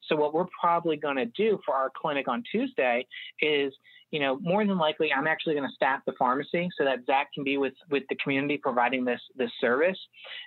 So 0.09 0.17
what 0.17 0.35
we're 0.35 0.47
probably 0.59 0.97
going 0.97 1.17
to 1.17 1.27
do 1.27 1.59
for 1.65 1.75
our 1.75 1.91
clinic 1.97 2.29
on 2.29 2.43
Tuesday 2.51 3.07
is, 3.41 3.73
you 4.11 4.21
know, 4.21 4.39
more 4.41 4.65
than 4.65 4.79
likely, 4.79 5.13
I'm 5.13 5.27
actually 5.27 5.55
going 5.55 5.69
to 5.69 5.75
staff 5.75 6.01
the 6.07 6.13
pharmacy 6.19 6.69
so 6.79 6.85
that 6.85 7.05
Zach 7.07 7.33
can 7.35 7.45
be 7.45 7.59
with 7.59 7.75
with 7.91 8.05
the 8.09 8.17
community 8.17 8.57
providing 8.57 9.05
this 9.05 9.21
this 9.37 9.51
service. 9.61 9.99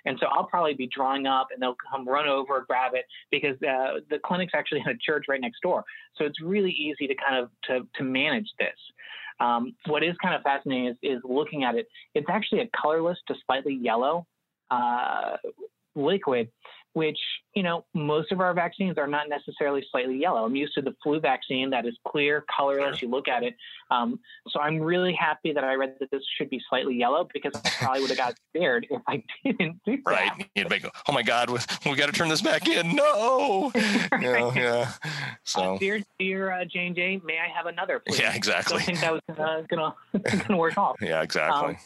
And 0.06 0.16
so 0.20 0.26
I'll 0.26 0.44
probably 0.44 0.74
be 0.74 0.88
drawing 0.94 1.26
up, 1.26 1.48
and 1.52 1.62
they'll 1.62 1.76
come 1.90 2.08
run 2.08 2.26
over, 2.26 2.64
grab 2.66 2.92
it 2.94 3.04
because 3.30 3.56
uh, 3.62 4.00
the 4.08 4.18
clinic's 4.24 4.52
actually 4.54 4.80
in 4.86 4.88
a 4.88 4.98
church 4.98 5.26
right 5.28 5.40
next 5.40 5.60
door. 5.60 5.84
So 6.16 6.24
it's 6.24 6.40
really 6.40 6.72
easy 6.72 7.06
to 7.06 7.14
kind 7.14 7.36
of 7.36 7.50
to 7.68 7.86
to 7.96 8.04
manage 8.04 8.48
this. 8.58 8.76
Um, 9.40 9.74
what 9.86 10.04
is 10.04 10.14
kind 10.22 10.34
of 10.34 10.42
fascinating 10.42 10.88
is, 10.88 10.96
is 11.02 11.20
looking 11.24 11.64
at 11.64 11.74
it. 11.74 11.88
It's 12.14 12.26
actually 12.28 12.60
a 12.60 12.68
colorless 12.78 13.18
to 13.28 13.34
slightly 13.46 13.74
yellow 13.74 14.26
uh, 14.70 15.36
liquid 15.94 16.48
which, 16.92 17.18
you 17.54 17.62
know, 17.62 17.84
most 17.94 18.32
of 18.32 18.40
our 18.40 18.52
vaccines 18.52 18.98
are 18.98 19.06
not 19.06 19.28
necessarily 19.28 19.84
slightly 19.90 20.16
yellow. 20.16 20.44
I'm 20.44 20.56
used 20.56 20.74
to 20.74 20.82
the 20.82 20.94
flu 21.02 21.20
vaccine 21.20 21.70
that 21.70 21.86
is 21.86 21.96
clear, 22.06 22.44
colorless. 22.54 23.00
You 23.00 23.08
look 23.08 23.28
at 23.28 23.42
it. 23.42 23.54
Um, 23.90 24.18
so 24.48 24.60
I'm 24.60 24.78
really 24.78 25.12
happy 25.12 25.52
that 25.52 25.64
I 25.64 25.74
read 25.74 25.94
that 26.00 26.10
this 26.10 26.22
should 26.36 26.50
be 26.50 26.60
slightly 26.68 26.94
yellow 26.96 27.28
because 27.32 27.52
I 27.54 27.70
probably 27.78 28.00
would 28.00 28.10
have 28.10 28.18
got 28.18 28.34
scared 28.56 28.86
if 28.90 29.02
I 29.06 29.22
didn't 29.44 29.80
do 29.84 29.98
that. 30.04 30.10
Right. 30.10 30.48
You'd 30.54 30.70
make, 30.70 30.84
oh 31.08 31.12
my 31.12 31.22
God, 31.22 31.50
we, 31.50 31.58
we 31.86 31.96
got 31.96 32.06
to 32.06 32.12
turn 32.12 32.28
this 32.28 32.42
back 32.42 32.68
in. 32.68 32.94
No. 32.94 33.70
right. 33.74 34.22
you 34.22 34.32
know, 34.32 34.52
yeah. 34.54 34.92
So, 35.44 35.74
uh, 35.74 35.78
dear, 35.78 36.02
dear 36.18 36.52
uh, 36.52 36.64
Jane 36.64 36.94
Jane, 36.94 37.20
may 37.24 37.38
I 37.38 37.48
have 37.56 37.66
another, 37.66 38.00
please? 38.00 38.18
Yeah, 38.18 38.34
exactly. 38.34 38.78
I 38.78 38.82
think 38.82 39.00
that 39.00 39.12
was 39.12 39.22
uh, 39.28 39.62
going 39.68 39.92
to 40.48 40.56
work 40.56 40.76
off. 40.76 40.96
Yeah, 41.10 41.22
exactly. 41.22 41.70
Um, 41.70 41.76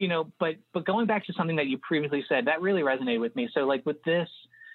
you 0.00 0.08
know, 0.08 0.32
but 0.40 0.56
but 0.74 0.84
going 0.84 1.06
back 1.06 1.24
to 1.26 1.32
something 1.34 1.56
that 1.56 1.66
you 1.66 1.78
previously 1.78 2.24
said, 2.28 2.46
that 2.46 2.60
really 2.60 2.80
resonated 2.80 3.20
with 3.20 3.36
me. 3.36 3.48
So 3.54 3.60
like 3.60 3.84
with 3.86 4.02
this, 4.02 4.28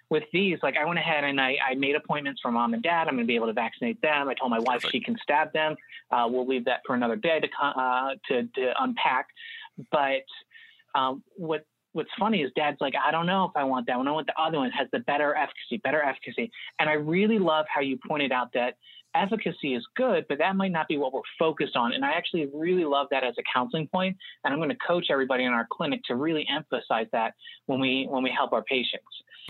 with 0.10 0.24
these, 0.32 0.60
like 0.62 0.76
I 0.78 0.86
went 0.86 1.00
ahead 1.00 1.24
and 1.24 1.42
I, 1.42 1.56
I 1.68 1.74
made 1.74 1.96
appointments 1.96 2.40
for 2.42 2.52
mom 2.52 2.76
and 2.76 2.84
dad. 2.84 3.08
I'm 3.08 3.16
going 3.16 3.26
to 3.26 3.28
be 3.28 3.36
able 3.36 3.48
to 3.48 3.54
vaccinate 3.54 4.00
them. 4.02 4.30
I 4.30 4.36
told 4.36 4.52
my 4.52 4.60
wife 4.60 4.82
Perfect. 4.82 4.92
she 4.92 5.02
can 5.02 5.18
stab 5.22 5.52
them. 5.52 5.76
Uh, 6.12 6.28
we'll 6.30 6.48
leave 6.48 6.64
that 6.66 6.82
for 6.86 6.96
another 6.96 7.16
day 7.16 7.40
to 7.40 7.48
uh, 7.66 8.10
to, 8.30 8.44
to 8.44 8.74
unpack. 8.80 9.28
But 9.92 10.26
um, 10.94 11.24
what 11.36 11.66
what's 11.94 12.12
funny 12.20 12.42
is 12.44 12.52
dad's 12.56 12.78
like, 12.80 12.94
I 12.96 13.10
don't 13.10 13.26
know 13.26 13.46
if 13.46 13.52
I 13.56 13.64
want 13.64 13.88
that 13.88 13.98
one. 13.98 14.08
I 14.08 14.12
want 14.12 14.28
the 14.28 14.40
other 14.40 14.60
one. 14.60 14.68
It 14.68 14.74
has 14.78 14.88
the 14.92 15.00
better 15.00 15.34
efficacy, 15.34 15.78
better 15.84 16.04
efficacy. 16.04 16.52
And 16.78 16.88
I 16.88 16.94
really 16.94 17.40
love 17.40 17.66
how 17.74 17.82
you 17.82 17.98
pointed 18.08 18.32
out 18.32 18.52
that 18.54 18.76
efficacy 19.16 19.76
is 19.76 19.86
good, 19.96 20.26
but 20.28 20.38
that 20.40 20.56
might 20.56 20.72
not 20.72 20.88
be 20.88 20.98
what 20.98 21.14
we're 21.14 21.22
focused 21.40 21.76
on. 21.76 21.94
And 21.94 22.04
I 22.04 22.12
actually 22.14 22.50
really 22.54 22.86
love 22.86 23.08
that 23.12 23.24
as 23.24 23.36
a 23.40 23.44
counseling 23.52 23.88
point, 23.88 24.18
and 24.44 24.54
I'm 24.54 24.60
going 24.60 24.70
to 24.70 24.78
coach 24.88 25.08
everybody 25.10 25.44
in 25.46 25.52
our 25.52 25.68
clinic 25.72 26.02
to 26.06 26.16
really 26.16 26.46
emphasize 26.54 27.08
that 27.12 27.34
when 27.66 27.80
we 27.80 28.08
when 28.10 28.24
we 28.24 28.32
help 28.36 28.54
our 28.54 28.64
patients. 28.64 29.04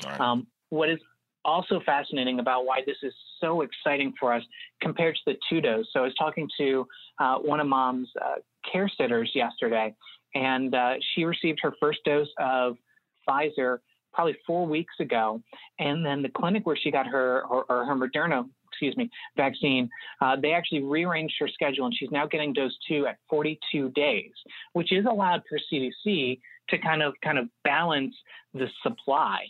Right. 0.05 0.19
Um, 0.19 0.47
what 0.69 0.89
is 0.89 0.99
also 1.43 1.79
fascinating 1.85 2.39
about 2.39 2.65
why 2.65 2.79
this 2.85 2.97
is 3.03 3.13
so 3.39 3.61
exciting 3.61 4.13
for 4.19 4.33
us 4.33 4.43
compared 4.81 5.15
to 5.15 5.21
the 5.27 5.37
two 5.49 5.61
dose. 5.61 5.85
So 5.93 5.99
I 5.99 6.03
was 6.03 6.15
talking 6.15 6.49
to 6.57 6.87
uh, 7.19 7.35
one 7.37 7.59
of 7.59 7.67
mom's 7.67 8.09
uh, 8.19 8.35
care 8.71 8.89
sitters 8.97 9.31
yesterday, 9.35 9.93
and 10.33 10.73
uh, 10.73 10.93
she 11.13 11.23
received 11.23 11.59
her 11.61 11.73
first 11.79 11.99
dose 12.03 12.27
of 12.39 12.77
Pfizer 13.27 13.79
probably 14.13 14.35
four 14.47 14.65
weeks 14.65 14.93
ago, 14.99 15.41
and 15.77 16.05
then 16.05 16.21
the 16.21 16.29
clinic 16.29 16.65
where 16.65 16.77
she 16.77 16.89
got 16.89 17.05
her 17.05 17.43
or, 17.43 17.65
or 17.69 17.85
her 17.85 17.95
Moderna 17.95 18.47
excuse 18.75 18.97
me, 18.97 19.09
vaccine, 19.37 19.89
uh, 20.21 20.35
they 20.41 20.51
actually 20.51 20.83
rearranged 20.83 21.35
her 21.39 21.47
schedule, 21.47 21.85
and 21.85 21.95
she's 21.95 22.11
now 22.11 22.27
getting 22.27 22.53
dose 22.53 22.77
two 22.87 23.07
at 23.07 23.17
42 23.29 23.89
days, 23.91 24.31
which 24.73 24.91
is 24.91 25.05
allowed 25.05 25.43
per 25.49 25.57
CDC 25.71 26.39
to 26.69 26.77
kind 26.79 27.01
of 27.01 27.13
kind 27.23 27.37
of 27.37 27.47
balance 27.63 28.13
the 28.53 28.67
supply. 28.83 29.45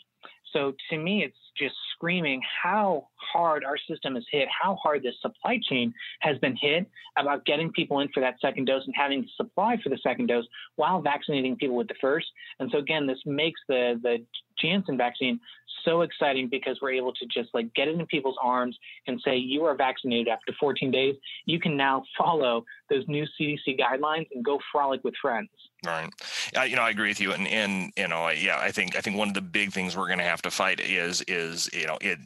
So 0.54 0.74
to 0.90 0.98
me, 0.98 1.24
it's 1.24 1.36
just 1.58 1.76
screaming 1.94 2.42
how 2.64 3.08
hard 3.16 3.66
our 3.66 3.78
system 3.90 4.16
is 4.16 4.26
hit, 4.32 4.48
how 4.50 4.76
hard 4.76 5.04
this 5.04 5.16
supply 5.22 5.60
chain 5.70 5.94
has 6.22 6.38
been 6.38 6.56
hit 6.56 6.90
about 7.18 7.46
getting 7.46 7.72
people 7.74 8.00
in 8.00 8.08
for 8.14 8.22
that 8.22 8.36
second 8.42 8.66
dose 8.66 8.84
and 8.86 8.96
having 8.96 9.28
supply 9.36 9.78
for 9.84 9.90
the 9.90 9.98
second 10.02 10.28
dose 10.28 10.46
while 10.78 11.02
vaccinating 11.02 11.58
people 11.58 11.76
with 11.76 11.90
the 11.90 11.96
first. 12.00 12.28
And 12.60 12.70
so 12.72 12.78
again, 12.78 13.06
this 13.06 13.20
makes 13.26 13.60
the 13.68 14.00
the 14.02 14.26
Janssen 14.58 14.98
vaccine 14.98 15.40
so 15.84 16.02
exciting 16.02 16.48
because 16.50 16.80
we're 16.82 16.94
able 16.94 17.14
to 17.14 17.26
just 17.26 17.50
like 17.54 17.74
get 17.74 17.88
it 17.88 18.00
in 18.00 18.06
people's 18.08 18.38
arms 18.42 18.78
and 19.08 19.22
say 19.24 19.36
you 19.36 19.66
are 19.66 19.76
vaccinated 19.76 20.28
after 20.28 20.54
14 20.60 20.92
days. 20.92 21.16
You 21.46 21.60
can 21.60 21.76
now 21.76 22.04
follow 22.18 22.66
those 22.90 23.08
new 23.08 23.26
CDC 23.40 23.80
guidelines 23.80 24.28
and 24.34 24.44
go 24.44 24.60
frolic 24.72 25.04
with 25.04 25.16
friends. 25.22 25.50
Right. 25.86 26.10
Uh, 26.58 26.64
you 26.64 26.76
know, 26.76 26.82
I 26.82 26.90
agree 26.90 27.10
with 27.10 27.20
you. 27.20 27.34
And, 27.34 27.48
and, 27.48 27.92
you 27.96 28.08
know, 28.08 28.30
yeah, 28.30 28.58
I 28.60 28.72
think, 28.72 28.96
I 28.96 29.02
think 29.02 29.18
one 29.18 29.28
of 29.28 29.34
the 29.34 29.42
big 29.42 29.72
things 29.72 29.96
we're 29.96 30.08
going 30.08 30.20
to 30.20 30.26
have 30.26 30.42
to 30.44 30.52
fight 30.52 30.80
is, 30.80 31.22
is, 31.28 31.70
you 31.74 31.86
know, 31.86 31.98
it, 32.02 32.18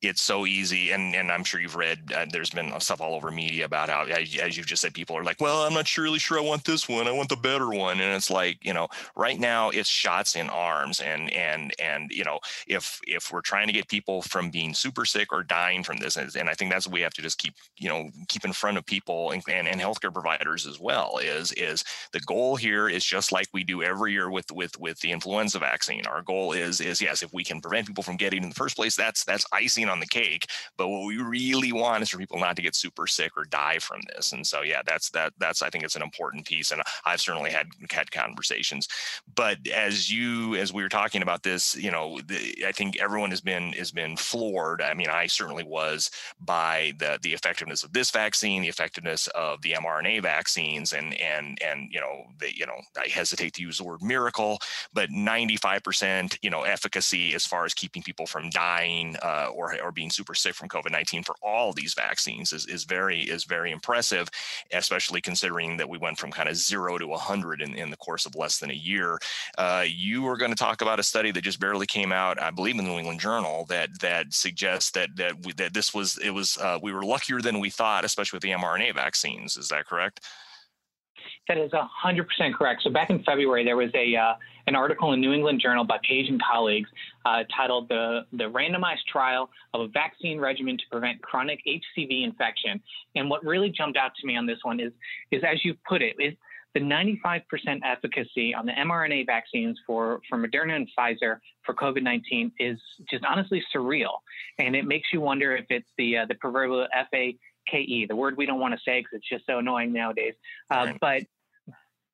it's 0.00 0.22
so 0.22 0.46
easy. 0.46 0.90
And, 0.90 1.14
and 1.14 1.30
I'm 1.30 1.44
sure 1.44 1.60
you've 1.60 1.76
read, 1.76 2.12
uh, 2.14 2.26
there's 2.30 2.50
been 2.50 2.72
stuff 2.80 3.00
all 3.00 3.14
over 3.14 3.30
media 3.30 3.66
about 3.66 3.88
how, 3.88 4.04
as 4.04 4.56
you've 4.56 4.66
just 4.66 4.82
said, 4.82 4.94
people 4.94 5.16
are 5.16 5.24
like, 5.24 5.40
well, 5.40 5.62
I'm 5.62 5.74
not 5.74 5.96
really 5.98 6.18
sure 6.18 6.38
I 6.38 6.42
want 6.42 6.64
this 6.64 6.88
one. 6.88 7.06
I 7.06 7.12
want 7.12 7.28
the 7.28 7.36
better 7.36 7.68
one. 7.68 8.00
And 8.00 8.14
it's 8.14 8.30
like, 8.30 8.64
you 8.64 8.72
know, 8.72 8.88
right 9.16 9.38
now 9.38 9.70
it's 9.70 9.88
shots 9.88 10.34
in 10.34 10.48
arms. 10.48 11.00
And, 11.00 11.30
and, 11.32 11.72
and, 11.78 12.10
you 12.10 12.24
know, 12.24 12.40
if, 12.66 13.00
if 13.06 13.32
we're 13.32 13.40
trying 13.40 13.66
to 13.66 13.72
get 13.72 13.88
people 13.88 14.22
from 14.22 14.50
being 14.50 14.74
super 14.74 15.04
sick 15.04 15.32
or 15.32 15.42
dying 15.42 15.82
from 15.82 15.98
this, 15.98 16.16
and, 16.16 16.30
I 16.48 16.54
think 16.54 16.70
that's 16.70 16.86
what 16.86 16.94
we 16.94 17.00
have 17.02 17.14
to 17.14 17.22
just 17.22 17.38
keep, 17.38 17.54
you 17.78 17.88
know, 17.88 18.10
keep 18.28 18.44
in 18.44 18.52
front 18.52 18.76
of 18.76 18.84
people 18.84 19.30
and, 19.30 19.42
and, 19.48 19.68
and 19.68 19.80
healthcare 19.80 20.12
providers 20.12 20.66
as 20.66 20.78
well 20.80 21.18
is, 21.22 21.52
is 21.52 21.84
the 22.12 22.20
goal 22.20 22.56
here 22.56 22.88
is 22.88 23.04
just 23.04 23.32
like 23.32 23.46
we 23.52 23.64
do 23.64 23.82
every 23.82 24.12
year 24.12 24.30
with 24.30 24.50
with 24.52 24.78
with 24.78 24.98
the 25.00 25.10
influenza 25.10 25.58
vaccine. 25.58 26.06
Our 26.06 26.22
goal 26.22 26.52
is 26.52 26.80
is 26.80 27.00
yes, 27.00 27.22
if 27.22 27.32
we 27.32 27.44
can 27.44 27.60
prevent 27.60 27.86
people 27.86 28.02
from 28.02 28.16
getting 28.16 28.42
in 28.42 28.48
the 28.48 28.54
first 28.54 28.76
place, 28.76 28.96
that's 28.96 29.24
that's 29.24 29.46
icing 29.52 29.88
on 29.88 30.00
the 30.00 30.06
cake. 30.06 30.46
But 30.76 30.88
what 30.88 31.06
we 31.06 31.16
really 31.18 31.72
want 31.72 32.02
is 32.02 32.10
for 32.10 32.18
people 32.18 32.38
not 32.38 32.56
to 32.56 32.62
get 32.62 32.74
super 32.74 33.06
sick 33.06 33.32
or 33.36 33.44
die 33.44 33.78
from 33.78 34.00
this. 34.14 34.32
And 34.32 34.46
so 34.46 34.62
yeah, 34.62 34.82
that's 34.86 35.10
that 35.10 35.32
that's 35.38 35.62
I 35.62 35.70
think 35.70 35.84
it's 35.84 35.96
an 35.96 36.02
important 36.02 36.46
piece. 36.46 36.70
And 36.70 36.82
I've 37.06 37.20
certainly 37.20 37.50
had 37.50 37.68
had 37.90 38.10
conversations. 38.10 38.88
But 39.34 39.58
as 39.68 40.10
you 40.10 40.56
as 40.56 40.72
we 40.72 40.82
were 40.82 40.88
talking 40.88 41.22
about 41.22 41.42
this, 41.42 41.74
you 41.76 41.90
know, 41.90 42.20
the, 42.26 42.38
I 42.66 42.72
think 42.72 43.00
everyone 43.00 43.30
has 43.30 43.40
been 43.40 43.72
has 43.72 43.90
been 43.90 44.16
floored. 44.16 44.82
I 44.82 44.94
mean, 44.94 45.08
I 45.08 45.26
certainly 45.26 45.64
was 45.64 46.10
by 46.40 46.94
the 46.98 47.18
the 47.22 47.32
effectiveness 47.34 47.82
of 47.82 47.92
this 47.92 48.10
vaccine, 48.10 48.62
the 48.62 48.68
effectiveness 48.68 49.26
of 49.28 49.62
the 49.62 49.72
mRNA 49.72 50.22
vaccines, 50.22 50.92
and 50.92 51.14
and 51.20 51.60
and 51.62 51.88
you 51.90 52.00
know 52.00 52.24
the 52.38 52.56
you 52.56 52.66
know, 52.66 52.80
I 52.96 53.08
hesitate 53.08 53.54
to 53.54 53.62
use 53.62 53.78
the 53.78 53.84
word 53.84 54.02
miracle, 54.02 54.58
but 54.92 55.10
95%, 55.10 56.38
you 56.42 56.50
know, 56.50 56.62
efficacy 56.62 57.34
as 57.34 57.46
far 57.46 57.64
as 57.64 57.74
keeping 57.74 58.02
people 58.02 58.26
from 58.26 58.50
dying 58.50 59.16
uh, 59.22 59.48
or, 59.52 59.74
or 59.82 59.92
being 59.92 60.10
super 60.10 60.34
sick 60.34 60.54
from 60.54 60.68
COVID-19 60.68 61.24
for 61.24 61.34
all 61.42 61.72
these 61.72 61.94
vaccines 61.94 62.52
is, 62.52 62.66
is 62.66 62.84
very 62.84 63.22
is 63.22 63.44
very 63.44 63.70
impressive, 63.70 64.28
especially 64.72 65.20
considering 65.20 65.76
that 65.76 65.88
we 65.88 65.98
went 65.98 66.18
from 66.18 66.30
kind 66.30 66.48
of 66.48 66.56
zero 66.56 66.98
to 66.98 67.06
100 67.06 67.62
in, 67.62 67.74
in 67.74 67.90
the 67.90 67.96
course 67.96 68.26
of 68.26 68.34
less 68.34 68.58
than 68.58 68.70
a 68.70 68.74
year. 68.74 69.18
Uh, 69.58 69.84
you 69.86 70.22
were 70.22 70.36
going 70.36 70.50
to 70.50 70.56
talk 70.56 70.82
about 70.82 71.00
a 71.00 71.02
study 71.02 71.30
that 71.30 71.42
just 71.42 71.60
barely 71.60 71.86
came 71.86 72.12
out, 72.12 72.31
I 72.40 72.50
believe, 72.50 72.78
in 72.78 72.84
the 72.84 72.90
New 72.90 72.98
England 72.98 73.20
Journal 73.20 73.66
that 73.68 74.00
that 74.00 74.32
suggests 74.32 74.90
that 74.92 75.16
that 75.16 75.44
we, 75.44 75.52
that 75.54 75.74
this 75.74 75.92
was 75.92 76.18
it 76.18 76.30
was 76.30 76.58
uh, 76.58 76.78
we 76.82 76.92
were 76.92 77.04
luckier 77.04 77.40
than 77.40 77.60
we 77.60 77.70
thought, 77.70 78.04
especially 78.04 78.36
with 78.36 78.42
the 78.42 78.50
mRNA 78.50 78.94
vaccines. 78.94 79.56
Is 79.56 79.68
that 79.68 79.86
correct? 79.86 80.20
That 81.48 81.58
is 81.58 81.72
100% 81.72 82.54
correct. 82.54 82.82
So 82.82 82.90
back 82.90 83.10
in 83.10 83.22
February, 83.24 83.64
there 83.64 83.76
was 83.76 83.90
a 83.94 84.14
uh, 84.16 84.34
an 84.66 84.76
article 84.76 85.12
in 85.12 85.20
New 85.20 85.32
England 85.32 85.60
Journal 85.60 85.84
by 85.84 85.98
Page 86.08 86.28
and 86.28 86.40
colleagues 86.42 86.88
uh, 87.24 87.42
titled 87.56 87.88
the, 87.88 88.20
the 88.32 88.44
Randomized 88.44 89.04
Trial 89.10 89.50
of 89.74 89.80
a 89.80 89.88
Vaccine 89.88 90.38
Regimen 90.38 90.78
to 90.78 90.84
Prevent 90.90 91.20
Chronic 91.22 91.60
HCV 91.66 92.24
Infection. 92.24 92.80
And 93.16 93.28
what 93.28 93.44
really 93.44 93.70
jumped 93.70 93.98
out 93.98 94.12
to 94.20 94.26
me 94.26 94.36
on 94.36 94.46
this 94.46 94.58
one 94.62 94.78
is, 94.78 94.92
is 95.30 95.42
as 95.42 95.64
you 95.64 95.74
put 95.88 96.00
it, 96.00 96.14
is 96.20 96.34
the 96.74 96.80
95% 96.80 97.42
efficacy 97.84 98.54
on 98.54 98.66
the 98.66 98.72
mRNA 98.72 99.26
vaccines 99.26 99.78
for, 99.86 100.20
for 100.28 100.38
Moderna 100.38 100.76
and 100.76 100.88
Pfizer 100.98 101.38
for 101.64 101.74
COVID-19 101.74 102.52
is 102.58 102.78
just 103.10 103.24
honestly 103.24 103.62
surreal. 103.74 104.12
And 104.58 104.74
it 104.74 104.86
makes 104.86 105.08
you 105.12 105.20
wonder 105.20 105.54
if 105.56 105.66
it's 105.68 105.88
the, 105.98 106.18
uh, 106.18 106.26
the 106.26 106.34
proverbial 106.36 106.86
FAKE, 107.10 107.38
the 108.08 108.16
word 108.16 108.36
we 108.36 108.46
don't 108.46 108.60
want 108.60 108.74
to 108.74 108.80
say 108.84 109.00
because 109.00 109.18
it's 109.18 109.28
just 109.28 109.46
so 109.46 109.58
annoying 109.58 109.92
nowadays. 109.92 110.34
Uh, 110.70 110.86
right. 110.86 110.98
But 111.00 111.22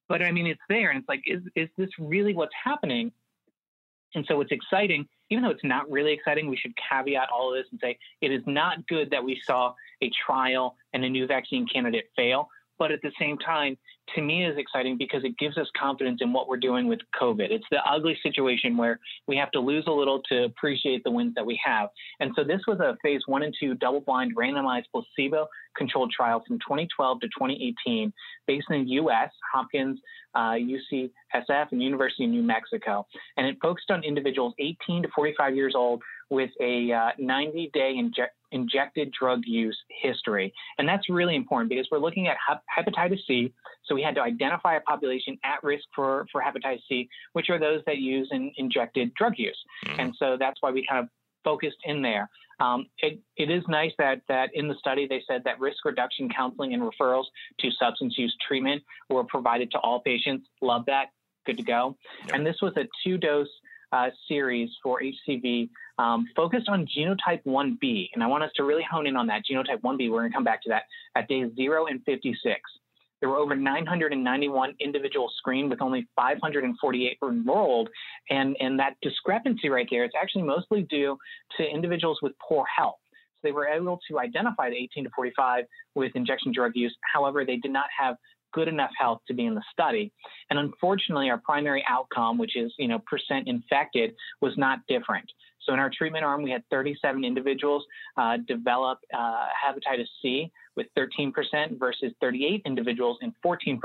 but 0.08 0.22
I 0.22 0.32
mean, 0.32 0.46
it's 0.46 0.60
there, 0.68 0.90
and 0.90 1.00
it's 1.00 1.08
like, 1.08 1.22
is 1.26 1.42
is 1.54 1.68
this 1.76 1.90
really 1.98 2.34
what's 2.34 2.54
happening? 2.64 3.12
And 4.14 4.24
so 4.26 4.40
it's 4.40 4.52
exciting, 4.52 5.06
even 5.28 5.44
though 5.44 5.50
it's 5.50 5.64
not 5.64 5.88
really 5.90 6.12
exciting. 6.12 6.48
We 6.48 6.56
should 6.56 6.72
caveat 6.90 7.28
all 7.30 7.52
of 7.52 7.58
this 7.58 7.70
and 7.70 7.78
say 7.78 7.98
it 8.22 8.32
is 8.32 8.42
not 8.46 8.86
good 8.86 9.10
that 9.10 9.22
we 9.22 9.38
saw 9.44 9.74
a 10.00 10.10
trial 10.26 10.76
and 10.94 11.04
a 11.04 11.10
new 11.10 11.26
vaccine 11.26 11.66
candidate 11.66 12.06
fail. 12.16 12.48
But 12.78 12.92
at 12.92 13.02
the 13.02 13.12
same 13.18 13.38
time, 13.38 13.76
to 14.14 14.22
me 14.22 14.44
is 14.44 14.56
exciting 14.56 14.96
because 14.96 15.24
it 15.24 15.36
gives 15.38 15.58
us 15.58 15.66
confidence 15.78 16.20
in 16.22 16.32
what 16.32 16.48
we're 16.48 16.56
doing 16.56 16.88
with 16.88 17.00
COVID. 17.20 17.50
It's 17.50 17.64
the 17.70 17.78
ugly 17.88 18.18
situation 18.22 18.76
where 18.76 18.98
we 19.26 19.36
have 19.36 19.50
to 19.52 19.60
lose 19.60 19.84
a 19.86 19.92
little 19.92 20.22
to 20.30 20.44
appreciate 20.44 21.04
the 21.04 21.10
wins 21.10 21.34
that 21.34 21.44
we 21.44 21.60
have. 21.64 21.90
And 22.20 22.32
so 22.36 22.44
this 22.44 22.60
was 22.66 22.80
a 22.80 22.96
phase 23.02 23.22
one 23.26 23.42
and 23.42 23.54
two 23.58 23.74
double 23.74 24.00
blind 24.00 24.36
randomized 24.36 24.84
placebo 24.92 25.46
controlled 25.76 26.12
trial 26.12 26.42
from 26.46 26.58
2012 26.58 27.20
to 27.20 27.26
2018 27.26 28.12
based 28.46 28.66
in 28.70 28.84
the 28.84 28.90
US, 28.92 29.30
Hopkins, 29.52 29.98
uh, 30.34 30.54
UCSF, 30.54 31.72
and 31.72 31.82
University 31.82 32.24
of 32.24 32.30
New 32.30 32.42
Mexico. 32.42 33.06
And 33.36 33.46
it 33.46 33.56
focused 33.60 33.90
on 33.90 34.02
individuals 34.04 34.54
18 34.58 35.02
to 35.02 35.08
45 35.14 35.54
years 35.54 35.74
old 35.76 36.02
with 36.30 36.50
a 36.60 36.92
uh, 36.92 37.10
90 37.18 37.70
day 37.72 37.94
inje- 37.98 38.28
injected 38.52 39.12
drug 39.18 39.42
use 39.44 39.78
history. 40.02 40.52
And 40.78 40.88
that's 40.88 41.08
really 41.08 41.36
important 41.36 41.68
because 41.70 41.86
we're 41.90 41.98
looking 41.98 42.28
at 42.28 42.36
hepatitis 42.76 43.20
C. 43.26 43.52
So 43.84 43.94
we 43.94 44.02
had 44.02 44.14
to 44.16 44.22
identify 44.22 44.76
a 44.76 44.80
population 44.80 45.38
at 45.44 45.62
risk 45.62 45.84
for, 45.94 46.26
for 46.32 46.42
hepatitis 46.42 46.80
C, 46.88 47.08
which 47.32 47.50
are 47.50 47.58
those 47.58 47.82
that 47.86 47.98
use 47.98 48.28
an 48.30 48.52
injected 48.56 49.14
drug 49.14 49.34
use. 49.36 49.58
Mm-hmm. 49.86 50.00
And 50.00 50.14
so 50.18 50.36
that's 50.38 50.60
why 50.60 50.70
we 50.70 50.86
kind 50.88 51.04
of 51.04 51.10
focused 51.44 51.78
in 51.84 52.02
there. 52.02 52.28
Um, 52.60 52.86
it, 52.98 53.20
it 53.36 53.50
is 53.50 53.62
nice 53.68 53.92
that 53.98 54.22
that 54.28 54.50
in 54.52 54.66
the 54.66 54.74
study 54.80 55.06
they 55.06 55.22
said 55.28 55.42
that 55.44 55.60
risk 55.60 55.84
reduction 55.84 56.28
counseling 56.28 56.74
and 56.74 56.82
referrals 56.82 57.26
to 57.60 57.70
substance 57.70 58.18
use 58.18 58.36
treatment 58.46 58.82
were 59.08 59.24
provided 59.24 59.70
to 59.72 59.78
all 59.78 60.00
patients. 60.00 60.48
Love 60.60 60.84
that. 60.86 61.06
Good 61.46 61.58
to 61.58 61.62
go. 61.62 61.96
Yep. 62.26 62.34
And 62.34 62.46
this 62.46 62.56
was 62.60 62.72
a 62.76 62.88
two 63.04 63.16
dose 63.16 63.48
uh, 63.92 64.10
series 64.26 64.70
for 64.82 65.00
HCV 65.00 65.70
um, 65.98 66.26
focused 66.36 66.68
on 66.68 66.86
genotype 66.86 67.42
1B. 67.44 68.10
And 68.14 68.22
I 68.22 68.26
want 68.26 68.44
us 68.44 68.50
to 68.56 68.64
really 68.64 68.84
hone 68.88 69.06
in 69.06 69.16
on 69.16 69.26
that 69.26 69.42
genotype 69.50 69.80
1B. 69.82 70.10
We're 70.10 70.20
going 70.20 70.30
to 70.30 70.36
come 70.36 70.44
back 70.44 70.62
to 70.62 70.68
that 70.70 70.84
at 71.16 71.28
day 71.28 71.44
0 71.54 71.86
and 71.86 72.02
56. 72.04 72.60
There 73.20 73.28
were 73.28 73.36
over 73.36 73.56
991 73.56 74.74
individuals 74.80 75.34
screened 75.38 75.70
with 75.70 75.82
only 75.82 76.06
548 76.14 77.18
enrolled. 77.22 77.88
And, 78.30 78.56
and 78.60 78.78
that 78.78 78.94
discrepancy 79.02 79.68
right 79.68 79.88
there 79.90 80.04
is 80.04 80.12
actually 80.20 80.42
mostly 80.42 80.82
due 80.82 81.18
to 81.56 81.64
individuals 81.64 82.18
with 82.22 82.32
poor 82.46 82.64
health. 82.64 82.98
So 83.12 83.48
they 83.48 83.52
were 83.52 83.66
able 83.66 83.98
to 84.08 84.18
identify 84.20 84.70
the 84.70 84.76
18 84.76 85.04
to 85.04 85.10
45 85.14 85.64
with 85.94 86.12
injection 86.14 86.52
drug 86.52 86.72
use. 86.74 86.94
However, 87.12 87.44
they 87.44 87.56
did 87.56 87.72
not 87.72 87.86
have 87.98 88.16
good 88.52 88.68
enough 88.68 88.90
health 88.98 89.20
to 89.28 89.34
be 89.34 89.46
in 89.46 89.54
the 89.54 89.62
study. 89.72 90.12
And 90.50 90.58
unfortunately, 90.58 91.28
our 91.30 91.38
primary 91.38 91.84
outcome, 91.88 92.38
which 92.38 92.56
is, 92.56 92.72
you 92.78 92.88
know, 92.88 93.00
percent 93.00 93.46
infected, 93.46 94.14
was 94.40 94.54
not 94.56 94.80
different. 94.88 95.30
So 95.68 95.74
in 95.74 95.80
our 95.80 95.90
treatment 95.90 96.24
arm, 96.24 96.42
we 96.42 96.50
had 96.50 96.64
37 96.70 97.24
individuals 97.24 97.84
uh, 98.16 98.38
develop 98.48 99.00
uh, 99.12 99.46
hepatitis 99.62 100.06
C 100.22 100.50
with 100.76 100.86
13% 100.96 101.78
versus 101.78 102.12
38 102.22 102.62
individuals 102.64 103.18
and 103.20 103.34
14% 103.44 103.78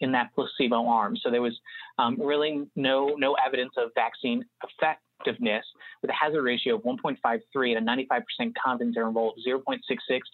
in 0.00 0.12
that 0.12 0.30
placebo 0.34 0.86
arm. 0.86 1.18
So 1.22 1.30
there 1.30 1.42
was 1.42 1.58
um, 1.98 2.16
really 2.18 2.66
no 2.76 3.14
no 3.18 3.36
evidence 3.44 3.72
of 3.76 3.90
vaccine 3.94 4.42
effectiveness 4.64 5.64
with 6.00 6.10
a 6.10 6.14
hazard 6.14 6.42
ratio 6.42 6.76
of 6.76 6.82
1.53 6.82 7.76
and 7.76 7.88
a 7.88 7.92
95% 7.92 8.54
confidence 8.64 8.96
interval 8.96 9.30
of 9.30 9.34
0.66 9.46 9.80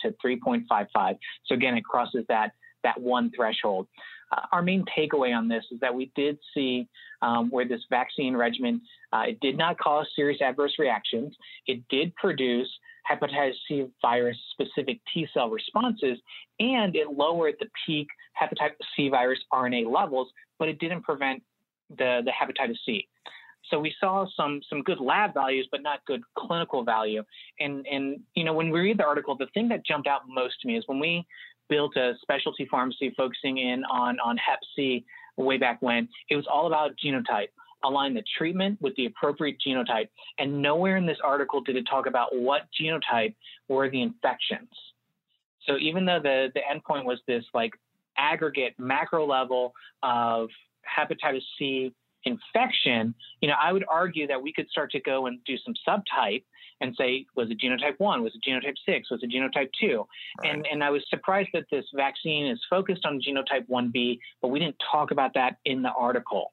to 0.03 0.15
3.55. 0.25 1.19
So 1.47 1.55
again, 1.55 1.77
it 1.77 1.85
crosses 1.85 2.25
that 2.29 2.53
that 2.85 3.01
one 3.01 3.33
threshold. 3.35 3.89
Uh, 4.31 4.43
our 4.53 4.63
main 4.63 4.85
takeaway 4.97 5.37
on 5.37 5.49
this 5.49 5.65
is 5.73 5.81
that 5.81 5.95
we 5.95 6.11
did 6.15 6.39
see 6.55 6.87
um, 7.23 7.51
where 7.51 7.67
this 7.67 7.81
vaccine 7.91 8.37
regimen 8.37 8.81
uh, 9.15 9.23
it 9.29 9.39
did 9.41 9.57
not 9.57 9.79
cause 9.79 10.07
serious 10.17 10.41
adverse 10.43 10.75
reactions. 10.79 11.35
It 11.67 11.87
did 11.89 12.15
produce 12.17 12.69
hepatitis 13.09 13.55
C 13.69 13.87
virus 14.03 14.37
specific 14.53 15.01
T 15.13 15.29
cell 15.33 15.51
responses, 15.51 16.19
and 16.59 16.97
it 16.97 17.09
lowered 17.11 17.55
the 17.61 17.67
peak 17.87 18.09
hepatitis 18.41 18.75
C 18.97 19.09
virus 19.09 19.39
RNA 19.53 19.93
levels, 19.93 20.29
but 20.59 20.69
it 20.69 20.79
didn't 20.79 21.03
prevent 21.03 21.43
the, 21.91 22.23
the 22.25 22.33
hepatitis 22.33 22.79
C. 22.85 23.07
So 23.71 23.79
we 23.79 23.95
saw 23.99 24.27
some 24.37 24.61
some 24.69 24.83
good 24.83 25.01
lab 25.01 25.33
values, 25.33 25.69
but 25.71 25.83
not 25.83 26.05
good 26.07 26.23
clinical 26.37 26.85
value. 26.85 27.23
And 27.61 27.87
and 27.87 28.21
you 28.35 28.45
know 28.45 28.53
when 28.53 28.71
we 28.71 28.81
read 28.81 28.99
the 28.99 29.05
article, 29.05 29.37
the 29.37 29.47
thing 29.55 29.69
that 29.69 29.87
jumped 29.87 30.09
out 30.09 30.23
most 30.29 30.61
to 30.63 30.69
me 30.69 30.77
is 30.77 30.85
when 30.87 30.99
we 30.99 31.25
built 31.69 31.97
a 31.97 32.13
specialty 32.21 32.67
pharmacy 32.71 33.13
focusing 33.17 33.59
in 33.59 33.85
on, 33.85 34.19
on 34.21 34.37
Hep 34.37 34.59
C 34.77 35.05
way 35.37 35.57
back 35.57 35.81
when. 35.81 36.09
It 36.29 36.37
was 36.37 36.47
all 36.53 36.67
about 36.67 36.93
genotype, 37.03 37.49
align 37.85 38.15
the 38.15 38.25
treatment 38.39 38.81
with 38.81 38.95
the 38.97 39.07
appropriate 39.07 39.57
genotype. 39.67 40.09
And 40.39 40.63
nowhere 40.63 40.97
in 40.97 41.07
this 41.07 41.19
article 41.23 41.61
did 41.61 41.77
it 41.77 41.87
talk 41.89 42.07
about 42.07 42.35
what 42.35 42.63
genotype 42.81 43.35
were 43.69 43.91
the 43.91 44.03
infections. 44.03 44.71
So 45.67 45.77
even 45.79 46.05
though 46.05 46.21
the, 46.23 46.49
the 46.55 46.61
endpoint 46.61 47.05
was 47.05 47.21
this 47.27 47.45
like 47.55 47.73
aggregate 48.17 48.75
macro 48.79 49.27
level 49.27 49.73
of 50.03 50.49
hepatitis 50.99 51.43
C 51.59 51.93
infection, 52.25 53.15
you 53.41 53.49
know, 53.49 53.55
I 53.61 53.73
would 53.73 53.85
argue 53.91 54.27
that 54.27 54.41
we 54.41 54.53
could 54.53 54.69
start 54.69 54.91
to 54.93 55.01
go 55.01 55.27
and 55.27 55.39
do 55.45 55.57
some 55.59 55.75
subtype 55.87 56.45
and 56.81 56.95
say, 56.99 57.27
was 57.37 57.51
it 57.51 57.61
genotype 57.61 57.99
one? 57.99 58.23
Was 58.23 58.33
it 58.35 58.49
genotype 58.49 58.75
six? 58.87 59.11
Was 59.11 59.23
it 59.23 59.31
genotype 59.31 59.71
two? 59.81 60.07
Right. 60.41 60.53
And 60.53 60.67
and 60.71 60.83
I 60.83 60.91
was 60.91 61.03
surprised 61.09 61.51
that 61.53 61.65
this 61.71 61.85
vaccine 61.95 62.47
is 62.47 62.61
focused 62.69 63.05
on 63.05 63.21
genotype 63.21 63.69
1B, 63.69 64.19
but 64.43 64.49
we 64.49 64.59
didn't 64.59 64.77
talk 64.91 65.11
about 65.11 65.35
that 65.35 65.57
in 65.65 65.83
the 65.83 65.91
article. 65.91 66.53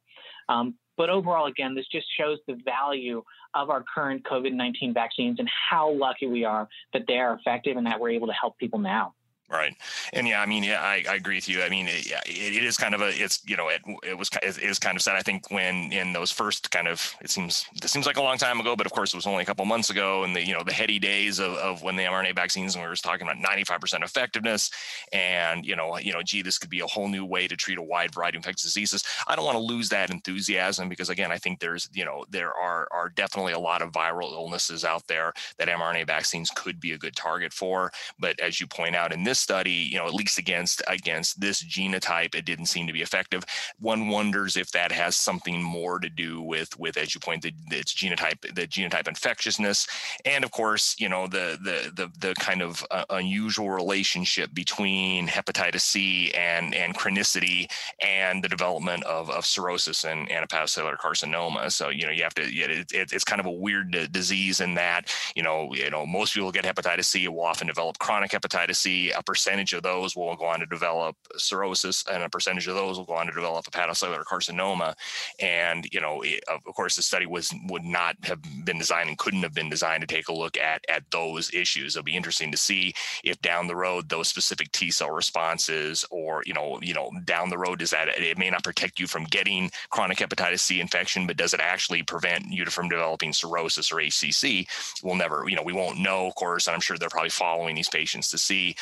Um, 0.49 0.75
but 0.97 1.09
overall, 1.09 1.47
again, 1.47 1.75
this 1.75 1.87
just 1.91 2.07
shows 2.17 2.39
the 2.47 2.57
value 2.65 3.23
of 3.53 3.69
our 3.69 3.83
current 3.93 4.23
COVID 4.23 4.53
19 4.53 4.93
vaccines 4.93 5.39
and 5.39 5.49
how 5.69 5.91
lucky 5.91 6.27
we 6.27 6.43
are 6.43 6.67
that 6.93 7.03
they 7.07 7.17
are 7.17 7.33
effective 7.33 7.77
and 7.77 7.85
that 7.85 7.99
we're 7.99 8.09
able 8.09 8.27
to 8.27 8.33
help 8.33 8.57
people 8.57 8.79
now. 8.79 9.13
Right. 9.51 9.75
And 10.13 10.25
yeah, 10.25 10.41
I 10.41 10.45
mean, 10.45 10.63
yeah, 10.63 10.79
I, 10.81 11.03
I 11.09 11.15
agree 11.15 11.35
with 11.35 11.49
you. 11.49 11.61
I 11.61 11.67
mean, 11.67 11.85
it, 11.89 12.07
it, 12.25 12.55
it 12.55 12.63
is 12.63 12.77
kind 12.77 12.95
of 12.95 13.01
a, 13.01 13.09
it's, 13.09 13.41
you 13.45 13.57
know, 13.57 13.67
it, 13.67 13.81
it 14.01 14.17
was, 14.17 14.29
it 14.41 14.57
is 14.59 14.79
kind 14.79 14.95
of 14.95 15.01
sad. 15.01 15.17
I 15.17 15.21
think 15.21 15.51
when 15.51 15.91
in 15.91 16.13
those 16.13 16.31
first 16.31 16.71
kind 16.71 16.87
of, 16.87 17.13
it 17.19 17.29
seems, 17.29 17.65
this 17.81 17.91
seems 17.91 18.05
like 18.05 18.15
a 18.15 18.21
long 18.21 18.37
time 18.37 18.61
ago, 18.61 18.77
but 18.77 18.85
of 18.85 18.93
course 18.93 19.13
it 19.13 19.17
was 19.17 19.27
only 19.27 19.43
a 19.43 19.45
couple 19.45 19.65
months 19.65 19.89
ago 19.89 20.23
and 20.23 20.33
the, 20.33 20.45
you 20.45 20.53
know, 20.53 20.63
the 20.63 20.71
heady 20.71 20.99
days 20.99 21.39
of, 21.39 21.51
of 21.55 21.83
when 21.83 21.97
the 21.97 22.03
mRNA 22.03 22.33
vaccines, 22.33 22.75
and 22.75 22.83
we 22.83 22.87
were 22.87 22.95
talking 22.95 23.27
about 23.27 23.43
95% 23.45 24.03
effectiveness 24.03 24.71
and, 25.11 25.65
you 25.65 25.75
know, 25.75 25.97
you 25.97 26.13
know, 26.13 26.23
gee, 26.23 26.41
this 26.41 26.57
could 26.57 26.69
be 26.69 26.79
a 26.79 26.87
whole 26.87 27.09
new 27.09 27.25
way 27.25 27.45
to 27.45 27.57
treat 27.57 27.77
a 27.77 27.83
wide 27.83 28.13
variety 28.13 28.37
of 28.37 28.39
infectious 28.45 28.63
diseases. 28.63 29.03
I 29.27 29.35
don't 29.35 29.43
want 29.43 29.57
to 29.57 29.63
lose 29.63 29.89
that 29.89 30.11
enthusiasm 30.11 30.87
because 30.87 31.09
again, 31.09 31.33
I 31.33 31.37
think 31.37 31.59
there's, 31.59 31.89
you 31.91 32.05
know, 32.05 32.23
there 32.29 32.53
are, 32.53 32.87
are 32.91 33.09
definitely 33.09 33.51
a 33.51 33.59
lot 33.59 33.81
of 33.81 33.91
viral 33.91 34.31
illnesses 34.31 34.85
out 34.85 35.05
there 35.07 35.33
that 35.57 35.67
mRNA 35.67 36.07
vaccines 36.07 36.49
could 36.55 36.79
be 36.79 36.93
a 36.93 36.97
good 36.97 37.17
target 37.17 37.51
for. 37.51 37.91
But 38.17 38.39
as 38.39 38.61
you 38.61 38.67
point 38.67 38.95
out 38.95 39.11
in 39.11 39.25
this 39.25 39.40
study, 39.41 39.71
you 39.91 39.97
know, 39.97 40.05
at 40.05 40.13
least 40.13 40.37
against 40.37 40.81
against 40.87 41.39
this 41.39 41.63
genotype, 41.63 42.35
it 42.35 42.45
didn't 42.45 42.67
seem 42.67 42.87
to 42.87 42.93
be 42.93 43.01
effective. 43.01 43.43
One 43.79 44.07
wonders 44.09 44.57
if 44.57 44.71
that 44.71 44.91
has 44.91 45.15
something 45.15 45.61
more 45.61 45.99
to 45.99 46.09
do 46.09 46.41
with 46.41 46.77
with, 46.79 46.97
as 46.97 47.13
you 47.13 47.19
point, 47.21 47.41
the, 47.41 47.53
its 47.71 47.93
genotype, 47.93 48.41
the 48.41 48.67
genotype 48.67 49.07
infectiousness, 49.07 49.87
and 50.25 50.43
of 50.43 50.51
course, 50.51 50.95
you 50.99 51.09
know, 51.09 51.27
the 51.27 51.57
the 51.61 51.91
the 51.95 52.11
the 52.19 52.33
kind 52.35 52.61
of 52.61 52.85
uh, 52.91 53.05
unusual 53.09 53.69
relationship 53.69 54.53
between 54.53 55.27
hepatitis 55.27 55.81
C 55.81 56.31
and 56.33 56.73
and 56.75 56.95
chronicity 56.95 57.71
and 58.01 58.43
the 58.43 58.49
development 58.49 59.03
of 59.03 59.29
of 59.29 59.45
cirrhosis 59.45 60.03
and, 60.03 60.29
and 60.31 60.47
hepatocellular 60.47 60.97
carcinoma. 60.97 61.71
So 61.71 61.89
you 61.89 62.05
know, 62.05 62.11
you 62.11 62.23
have 62.23 62.33
to. 62.35 62.43
It, 62.43 62.91
it, 62.93 63.13
it's 63.13 63.23
kind 63.23 63.39
of 63.39 63.45
a 63.45 63.51
weird 63.51 64.11
disease 64.11 64.61
in 64.61 64.75
that 64.75 65.13
you 65.35 65.43
know, 65.43 65.73
you 65.73 65.89
know, 65.89 66.05
most 66.05 66.33
people 66.33 66.51
get 66.51 66.65
hepatitis 66.65 67.05
C 67.05 67.27
will 67.27 67.41
often 67.41 67.67
develop 67.67 67.99
chronic 67.99 68.31
hepatitis 68.31 68.77
C. 68.77 69.11
A 69.11 69.23
percentage 69.31 69.71
of 69.71 69.81
those 69.81 70.13
will 70.13 70.35
go 70.35 70.43
on 70.45 70.59
to 70.59 70.65
develop 70.65 71.15
cirrhosis, 71.37 72.03
and 72.11 72.21
a 72.21 72.29
percentage 72.29 72.67
of 72.67 72.75
those 72.75 72.97
will 72.97 73.05
go 73.05 73.13
on 73.13 73.27
to 73.27 73.31
develop 73.31 73.63
hepatocellular 73.65 74.25
carcinoma. 74.25 74.93
And 75.39 75.87
you 75.93 76.01
know, 76.01 76.21
it, 76.21 76.43
of 76.49 76.61
course, 76.75 76.97
the 76.97 77.01
study 77.01 77.25
was 77.25 77.53
would 77.69 77.85
not 77.85 78.17
have 78.23 78.41
been 78.65 78.77
designed 78.77 79.07
and 79.07 79.17
couldn't 79.17 79.43
have 79.43 79.53
been 79.53 79.69
designed 79.69 80.01
to 80.01 80.07
take 80.07 80.27
a 80.27 80.33
look 80.33 80.57
at 80.57 80.83
at 80.89 81.09
those 81.11 81.53
issues. 81.53 81.95
It'll 81.95 82.03
be 82.03 82.17
interesting 82.17 82.51
to 82.51 82.57
see 82.57 82.93
if 83.23 83.41
down 83.41 83.67
the 83.67 83.75
road 83.75 84.09
those 84.09 84.27
specific 84.27 84.69
T 84.73 84.91
cell 84.91 85.11
responses, 85.11 86.03
or 86.11 86.43
you 86.45 86.53
know, 86.53 86.77
you 86.81 86.93
know, 86.93 87.09
down 87.23 87.49
the 87.49 87.57
road, 87.57 87.81
is 87.81 87.91
that 87.91 88.09
it 88.09 88.37
may 88.37 88.49
not 88.49 88.65
protect 88.65 88.99
you 88.99 89.07
from 89.07 89.23
getting 89.23 89.71
chronic 89.91 90.17
hepatitis 90.17 90.59
C 90.59 90.81
infection, 90.81 91.25
but 91.25 91.37
does 91.37 91.53
it 91.53 91.61
actually 91.61 92.03
prevent 92.03 92.51
you 92.51 92.65
from 92.65 92.89
developing 92.89 93.31
cirrhosis 93.31 93.93
or 93.93 93.95
HCC? 93.95 94.67
We'll 95.03 95.15
never, 95.15 95.45
you 95.47 95.55
know, 95.55 95.63
we 95.63 95.71
won't 95.71 95.99
know, 95.99 96.27
of 96.27 96.35
course, 96.35 96.67
and 96.67 96.75
I'm 96.75 96.81
sure 96.81 96.97
they're 96.97 97.07
probably 97.07 97.29
following 97.29 97.75
these 97.75 97.87
patients 97.87 98.29
to 98.31 98.37
see. 98.37 98.75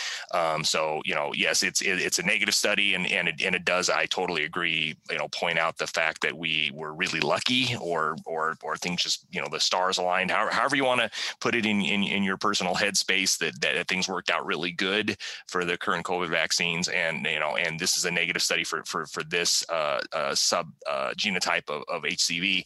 So 0.63 0.79
so 0.79 1.01
you 1.03 1.13
know 1.13 1.31
yes 1.35 1.61
it's 1.61 1.81
it, 1.81 1.99
it's 1.99 2.19
a 2.19 2.23
negative 2.23 2.55
study 2.55 2.93
and 2.95 3.11
and 3.11 3.27
it, 3.27 3.41
and 3.43 3.53
it 3.53 3.65
does 3.65 3.89
i 3.89 4.05
totally 4.05 4.45
agree 4.45 4.95
you 5.11 5.17
know 5.17 5.27
point 5.29 5.59
out 5.59 5.77
the 5.77 5.87
fact 5.87 6.21
that 6.21 6.37
we 6.37 6.71
were 6.73 6.93
really 6.93 7.19
lucky 7.19 7.75
or 7.81 8.15
or 8.25 8.55
or 8.63 8.77
things 8.77 9.03
just 9.03 9.25
you 9.29 9.41
know 9.41 9.47
the 9.51 9.59
stars 9.59 9.97
aligned 9.97 10.31
however, 10.31 10.51
however 10.51 10.75
you 10.75 10.85
want 10.85 11.01
to 11.01 11.09
put 11.41 11.55
it 11.55 11.65
in, 11.65 11.81
in 11.81 12.03
in 12.03 12.23
your 12.23 12.37
personal 12.37 12.75
headspace 12.75 13.37
that 13.37 13.59
that 13.61 13.87
things 13.87 14.07
worked 14.07 14.29
out 14.29 14.45
really 14.45 14.71
good 14.71 15.17
for 15.47 15.65
the 15.65 15.77
current 15.77 16.05
covid 16.05 16.29
vaccines 16.29 16.87
and 16.87 17.25
you 17.25 17.39
know 17.39 17.57
and 17.57 17.79
this 17.79 17.97
is 17.97 18.05
a 18.05 18.11
negative 18.11 18.41
study 18.41 18.63
for 18.63 18.83
for 18.85 19.05
for 19.07 19.23
this 19.23 19.65
uh, 19.69 19.99
uh, 20.13 20.33
sub 20.33 20.71
uh, 20.89 21.11
genotype 21.17 21.69
of, 21.69 21.83
of 21.89 22.03
hcv 22.03 22.63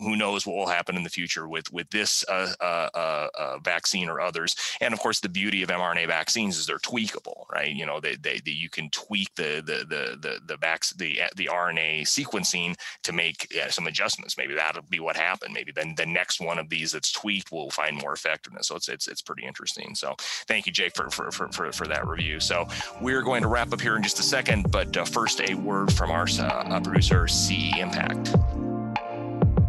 who 0.00 0.16
knows 0.16 0.46
what 0.46 0.56
will 0.56 0.68
happen 0.68 0.96
in 0.96 1.02
the 1.02 1.10
future 1.10 1.48
with 1.48 1.72
with 1.72 1.90
this 1.90 2.24
uh, 2.28 2.52
uh, 2.60 2.88
uh, 2.94 3.28
uh, 3.38 3.58
vaccine 3.58 4.08
or 4.08 4.20
others. 4.20 4.54
And 4.80 4.94
of 4.94 5.00
course, 5.00 5.20
the 5.20 5.28
beauty 5.28 5.62
of 5.62 5.70
mRNA 5.70 6.06
vaccines 6.06 6.56
is 6.56 6.66
they're 6.66 6.78
tweakable, 6.78 7.44
right? 7.52 7.74
You 7.74 7.86
know, 7.86 8.00
they, 8.00 8.16
they, 8.16 8.40
they 8.44 8.52
you 8.52 8.70
can 8.70 8.90
tweak 8.90 9.34
the 9.34 9.62
the 9.64 9.84
the 9.88 10.18
the 10.18 10.40
the, 10.46 10.56
vac- 10.56 10.96
the, 10.96 11.20
the 11.36 11.48
RNA 11.52 12.02
sequencing 12.02 12.76
to 13.02 13.12
make 13.12 13.48
yeah, 13.52 13.70
some 13.70 13.86
adjustments. 13.86 14.36
Maybe 14.36 14.54
that'll 14.54 14.82
be 14.82 15.00
what 15.00 15.16
happened. 15.16 15.54
Maybe 15.54 15.72
then 15.72 15.94
the 15.96 16.06
next 16.06 16.40
one 16.40 16.58
of 16.58 16.68
these 16.68 16.92
that's 16.92 17.12
tweaked 17.12 17.50
will 17.50 17.70
find 17.70 17.96
more 18.00 18.12
effectiveness. 18.12 18.68
So 18.68 18.76
it's 18.76 18.88
it's 18.88 19.08
it's 19.08 19.22
pretty 19.22 19.46
interesting. 19.46 19.94
So 19.94 20.14
thank 20.46 20.66
you, 20.66 20.72
Jake, 20.72 20.94
for 20.94 21.10
for 21.10 21.30
for 21.30 21.50
for, 21.52 21.72
for 21.72 21.86
that 21.88 22.06
review. 22.06 22.40
So 22.40 22.68
we're 23.00 23.22
going 23.22 23.42
to 23.42 23.48
wrap 23.48 23.72
up 23.72 23.80
here 23.80 23.96
in 23.96 24.02
just 24.02 24.20
a 24.20 24.22
second, 24.22 24.70
but 24.70 24.96
uh, 24.96 25.04
first 25.04 25.40
a 25.40 25.54
word 25.54 25.92
from 25.92 26.10
our 26.10 26.28
uh, 26.38 26.80
producer, 26.80 27.26
CE 27.26 27.76
Impact. 27.78 28.34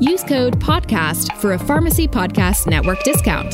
Use 0.00 0.22
code 0.22 0.60
PODCAST 0.60 1.36
for 1.38 1.54
a 1.54 1.58
Pharmacy 1.58 2.06
Podcast 2.06 2.68
Network 2.68 3.02
discount. 3.02 3.52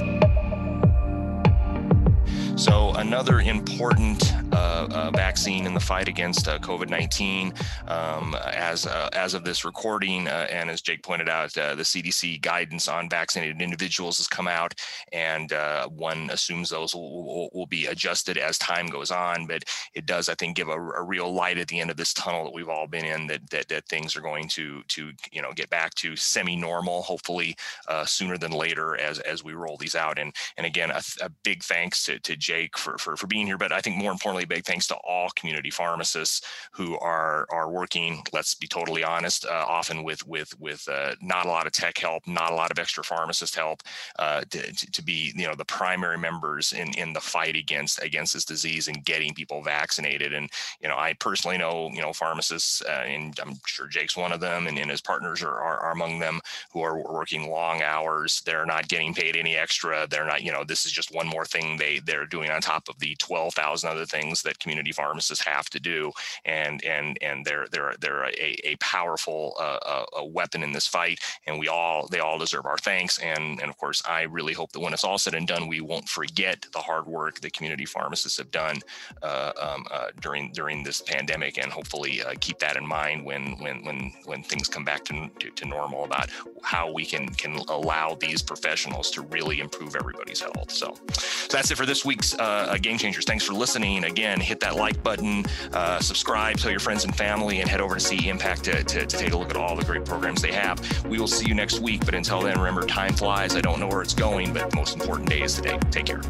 So, 2.61 2.93
another 2.97 3.41
important 3.41 4.23
uh, 4.53 4.87
uh, 4.91 5.11
vaccine 5.11 5.67
in 5.67 5.75
the 5.75 5.81
fight 5.81 6.09
against 6.09 6.47
uh, 6.47 6.59
COVID 6.59 6.89
19. 6.89 7.55
Um, 7.89 8.37
as, 8.53 8.87
uh, 8.87 9.09
as 9.13 9.35
of 9.35 9.45
this 9.45 9.65
recording, 9.65 10.29
and 10.29 10.71
as 10.71 10.81
Jake 10.81 11.03
pointed 11.03 11.29
out, 11.29 11.53
the 11.53 11.77
CDC 11.79 12.41
guidance 12.41 12.87
on 12.87 13.09
vaccinated 13.09 13.63
individuals 13.63 14.19
has 14.19 14.29
come 14.29 14.47
out, 14.47 14.75
and 15.13 15.53
one 15.91 16.31
assumes 16.31 16.71
those 16.71 16.95
will, 16.95 17.25
will, 17.25 17.51
will, 17.53 17.67
be 17.67 17.87
adjusted 17.87 18.37
as 18.37 18.59
time 18.59 18.87
goes 18.87 19.11
on. 19.11 19.47
But 19.47 19.65
it 19.95 20.07
does, 20.07 20.29
I 20.29 20.35
think, 20.35 20.57
give 20.57 20.69
a, 20.69 20.79
a, 20.79 21.03
real 21.03 21.33
light 21.33 21.59
at 21.59 21.69
the 21.69 21.81
end 21.81 21.91
of 21.91 21.97
this 21.97 22.13
tunnel 22.13 22.45
that 22.45 22.55
we've 22.55 22.69
all 22.69 22.87
been 22.87 23.05
in 23.05 23.27
that, 23.29 23.49
that, 23.51 23.69
that 23.69 23.89
things 23.89 24.17
are 24.17 24.21
going 24.21 24.49
to, 24.49 24.83
to 24.89 25.13
you 25.33 25.43
know, 25.43 25.53
get 25.53 25.71
back 25.71 25.95
to 25.95 26.17
semi 26.17 26.57
normal, 26.57 27.03
hopefully 27.03 27.57
sooner 28.05 28.37
than 28.37 28.53
later 28.53 28.97
as, 28.97 29.19
as 29.21 29.43
we 29.43 29.55
roll 29.55 29.77
these 29.77 29.95
out. 29.95 30.19
And, 30.19 30.35
and 30.57 30.67
again, 30.67 30.91
a, 30.91 31.03
a 31.23 31.31
big 31.43 31.63
thanks 31.63 32.05
to, 32.05 32.19
to 32.21 32.37
Jake 32.37 32.77
for, 32.77 32.99
for, 32.99 33.17
for 33.17 33.27
being 33.27 33.47
here. 33.47 33.59
But 33.59 33.73
I 33.73 33.81
think 33.81 33.97
more 33.97 34.13
importantly, 34.13 34.34
big 34.43 34.65
thanks 34.65 34.89
to 34.89 34.97
all 34.97 35.29
community 35.37 35.71
pharmacists 35.71 36.41
who 36.73 36.99
are 36.99 37.47
are 37.51 37.71
working. 37.71 38.23
Let's 38.33 38.55
be 38.55 38.67
totally 38.67 39.05
honest, 39.05 39.47
uh, 39.47 39.65
often 39.69 40.03
with 40.03 40.27
with 40.27 40.59
with 40.59 40.87
uh, 40.89 41.15
not 41.23 41.47
a 41.47 41.49
lot 41.49 41.67
of 41.67 41.73
tech 41.73 41.97
help, 41.97 42.27
not 42.27 42.51
a 42.51 42.55
lot 42.57 42.73
of 42.73 42.79
extra 42.81 43.05
pharmacist 43.05 43.55
help, 43.55 43.83
uh, 44.19 44.43
to, 44.51 44.91
to 44.91 45.03
be 45.03 45.33
you 45.37 45.47
know 45.47 45.55
the 45.55 45.65
primary 45.65 46.19
members 46.19 46.73
in 46.73 46.89
in 46.99 47.13
the 47.13 47.21
fight 47.21 47.57
against 47.57 48.03
against 48.03 48.35
this 48.35 48.45
disease 48.45 48.89
and 48.89 49.05
getting 49.05 49.35
people 49.35 49.63
vaccinated. 49.63 50.33
And 50.33 50.51
you 50.81 50.89
know, 50.89 50.97
I 50.97 51.15
personally 51.15 51.59
know 51.59 51.91
you 51.93 52.03
know 52.03 52.13
pharmacists, 52.13 52.83
uh, 52.83 53.05
and 53.07 53.39
I'm 53.41 53.55
sure 53.67 53.87
Jake's 53.87 54.17
one 54.17 54.33
of 54.33 54.41
them, 54.41 54.67
and, 54.67 54.79
and 54.79 54.91
his 54.91 55.01
partners 55.01 55.43
are, 55.43 55.61
are, 55.61 55.79
are 55.79 55.93
among 55.93 56.19
them 56.19 56.41
who 56.73 56.83
are 56.83 56.99
working 57.13 57.51
long 57.51 57.83
hours. 57.83 58.43
They're 58.45 58.67
not 58.67 58.89
getting 58.89 59.15
paid 59.15 59.37
any 59.37 59.57
extra. 59.57 60.07
They're 60.09 60.27
not 60.27 60.43
you 60.43 60.53
know 60.53 60.65
this 60.65 60.85
is 60.87 60.93
just 60.93 61.15
one 61.15 61.27
more 61.27 61.45
thing 61.45 61.77
they 61.77 62.01
they're 62.01 62.27
doing 62.27 62.51
on 62.51 62.61
top 62.61 62.89
of 62.89 62.99
the 62.99 63.15
twelve 63.17 63.55
thousand 63.55 63.91
other 63.91 64.07
things 64.07 64.24
things 64.25 64.43
that 64.43 64.59
community 64.59 64.93
pharmacists 64.93 65.45
have 65.45 65.69
to 65.71 65.81
do, 65.81 66.13
and 66.45 66.83
and 66.85 67.19
and 67.21 67.45
they're 67.45 67.67
they're 67.71 67.95
they're 68.01 68.25
a, 68.25 68.57
a 68.65 68.77
powerful 68.81 69.55
uh, 69.61 69.79
uh, 69.87 70.05
a 70.19 70.25
weapon 70.25 70.63
in 70.63 70.73
this 70.73 70.87
fight, 70.87 71.19
and 71.47 71.59
we 71.59 71.69
all 71.69 72.09
they 72.11 72.21
all 72.21 72.39
deserve 72.39 72.67
our 72.67 72.79
thanks, 72.79 73.19
and 73.19 73.61
and 73.61 73.71
of 73.71 73.77
course 73.77 74.03
I 74.09 74.23
really 74.23 74.55
hope 74.55 74.73
that 74.73 74.81
when 74.81 74.93
it's 74.93 75.05
all 75.05 75.19
said 75.19 75.35
and 75.35 75.47
done, 75.47 75.69
we 75.69 75.81
won't 75.81 76.09
forget 76.09 76.67
the 76.73 76.79
hard 76.79 77.07
work 77.07 77.41
that 77.41 77.53
community 77.53 77.85
pharmacists 77.85 78.39
have 78.39 78.51
done 78.51 78.79
uh, 79.23 79.53
um, 79.61 79.85
uh, 79.91 80.09
during 80.21 80.53
during 80.53 80.83
this 80.83 81.01
pandemic, 81.03 81.59
and 81.59 81.71
hopefully 81.73 82.23
uh, 82.23 82.35
keep 82.41 82.59
that 82.59 82.77
in 82.77 82.87
mind 82.87 83.25
when 83.25 83.59
when 83.59 83.85
when 83.85 84.13
when 84.25 84.43
things 84.43 84.69
come 84.69 84.85
back 84.85 85.05
to, 85.05 85.29
to, 85.39 85.51
to 85.51 85.65
normal 85.67 86.05
about 86.05 86.31
how 86.63 86.91
we 86.91 87.05
can 87.05 87.29
can 87.29 87.57
allow 87.69 88.15
these 88.15 88.43
professionals 88.43 89.11
to 89.11 89.23
really 89.23 89.61
improve 89.61 89.97
everybody's 89.97 90.41
health. 90.41 90.71
So, 90.71 90.95
so 91.13 91.57
that's 91.57 91.71
it 91.71 91.77
for 91.77 91.87
this 91.87 92.05
week's 92.05 92.35
uh, 92.39 92.77
Game 92.81 92.99
Changers. 92.99 93.25
Thanks 93.25 93.45
for 93.45 93.53
listening 93.53 94.05
again 94.15 94.39
hit 94.39 94.61
that 94.61 94.77
like 94.77 95.03
button, 95.03 95.45
uh, 95.73 95.99
subscribe, 95.99 96.57
tell 96.57 96.71
your 96.71 96.79
friends 96.79 97.05
and 97.05 97.17
family, 97.17 97.61
and 97.61 97.69
head 97.69 97.81
over 97.81 97.95
to 97.95 98.01
CE 98.01 98.27
Impact 98.27 98.63
to, 98.63 98.85
to, 98.85 99.05
to 99.07 99.17
take 99.17 99.33
a 99.33 99.37
look 99.37 99.51
at 99.51 99.57
all 99.57 99.75
the 99.75 99.85
great 99.85 100.05
programs 100.05 100.41
they 100.41 100.53
have. 100.53 100.79
We 101.05 101.19
will 101.19 101.27
see 101.27 101.49
you 101.49 101.55
next 101.55 101.81
week, 101.81 102.05
but 102.05 102.15
until 102.15 102.41
then, 102.41 102.57
remember, 102.57 102.87
time 102.87 103.15
flies. 103.15 103.57
I 103.57 103.61
don't 103.61 103.81
know 103.81 103.89
where 103.89 104.03
it's 104.03 104.15
going, 104.15 104.53
but 104.53 104.71
the 104.71 104.77
most 104.77 104.95
important 104.95 105.29
day 105.29 105.43
is 105.43 105.55
today. 105.55 105.79
Take 105.91 106.07
care. 106.07 106.21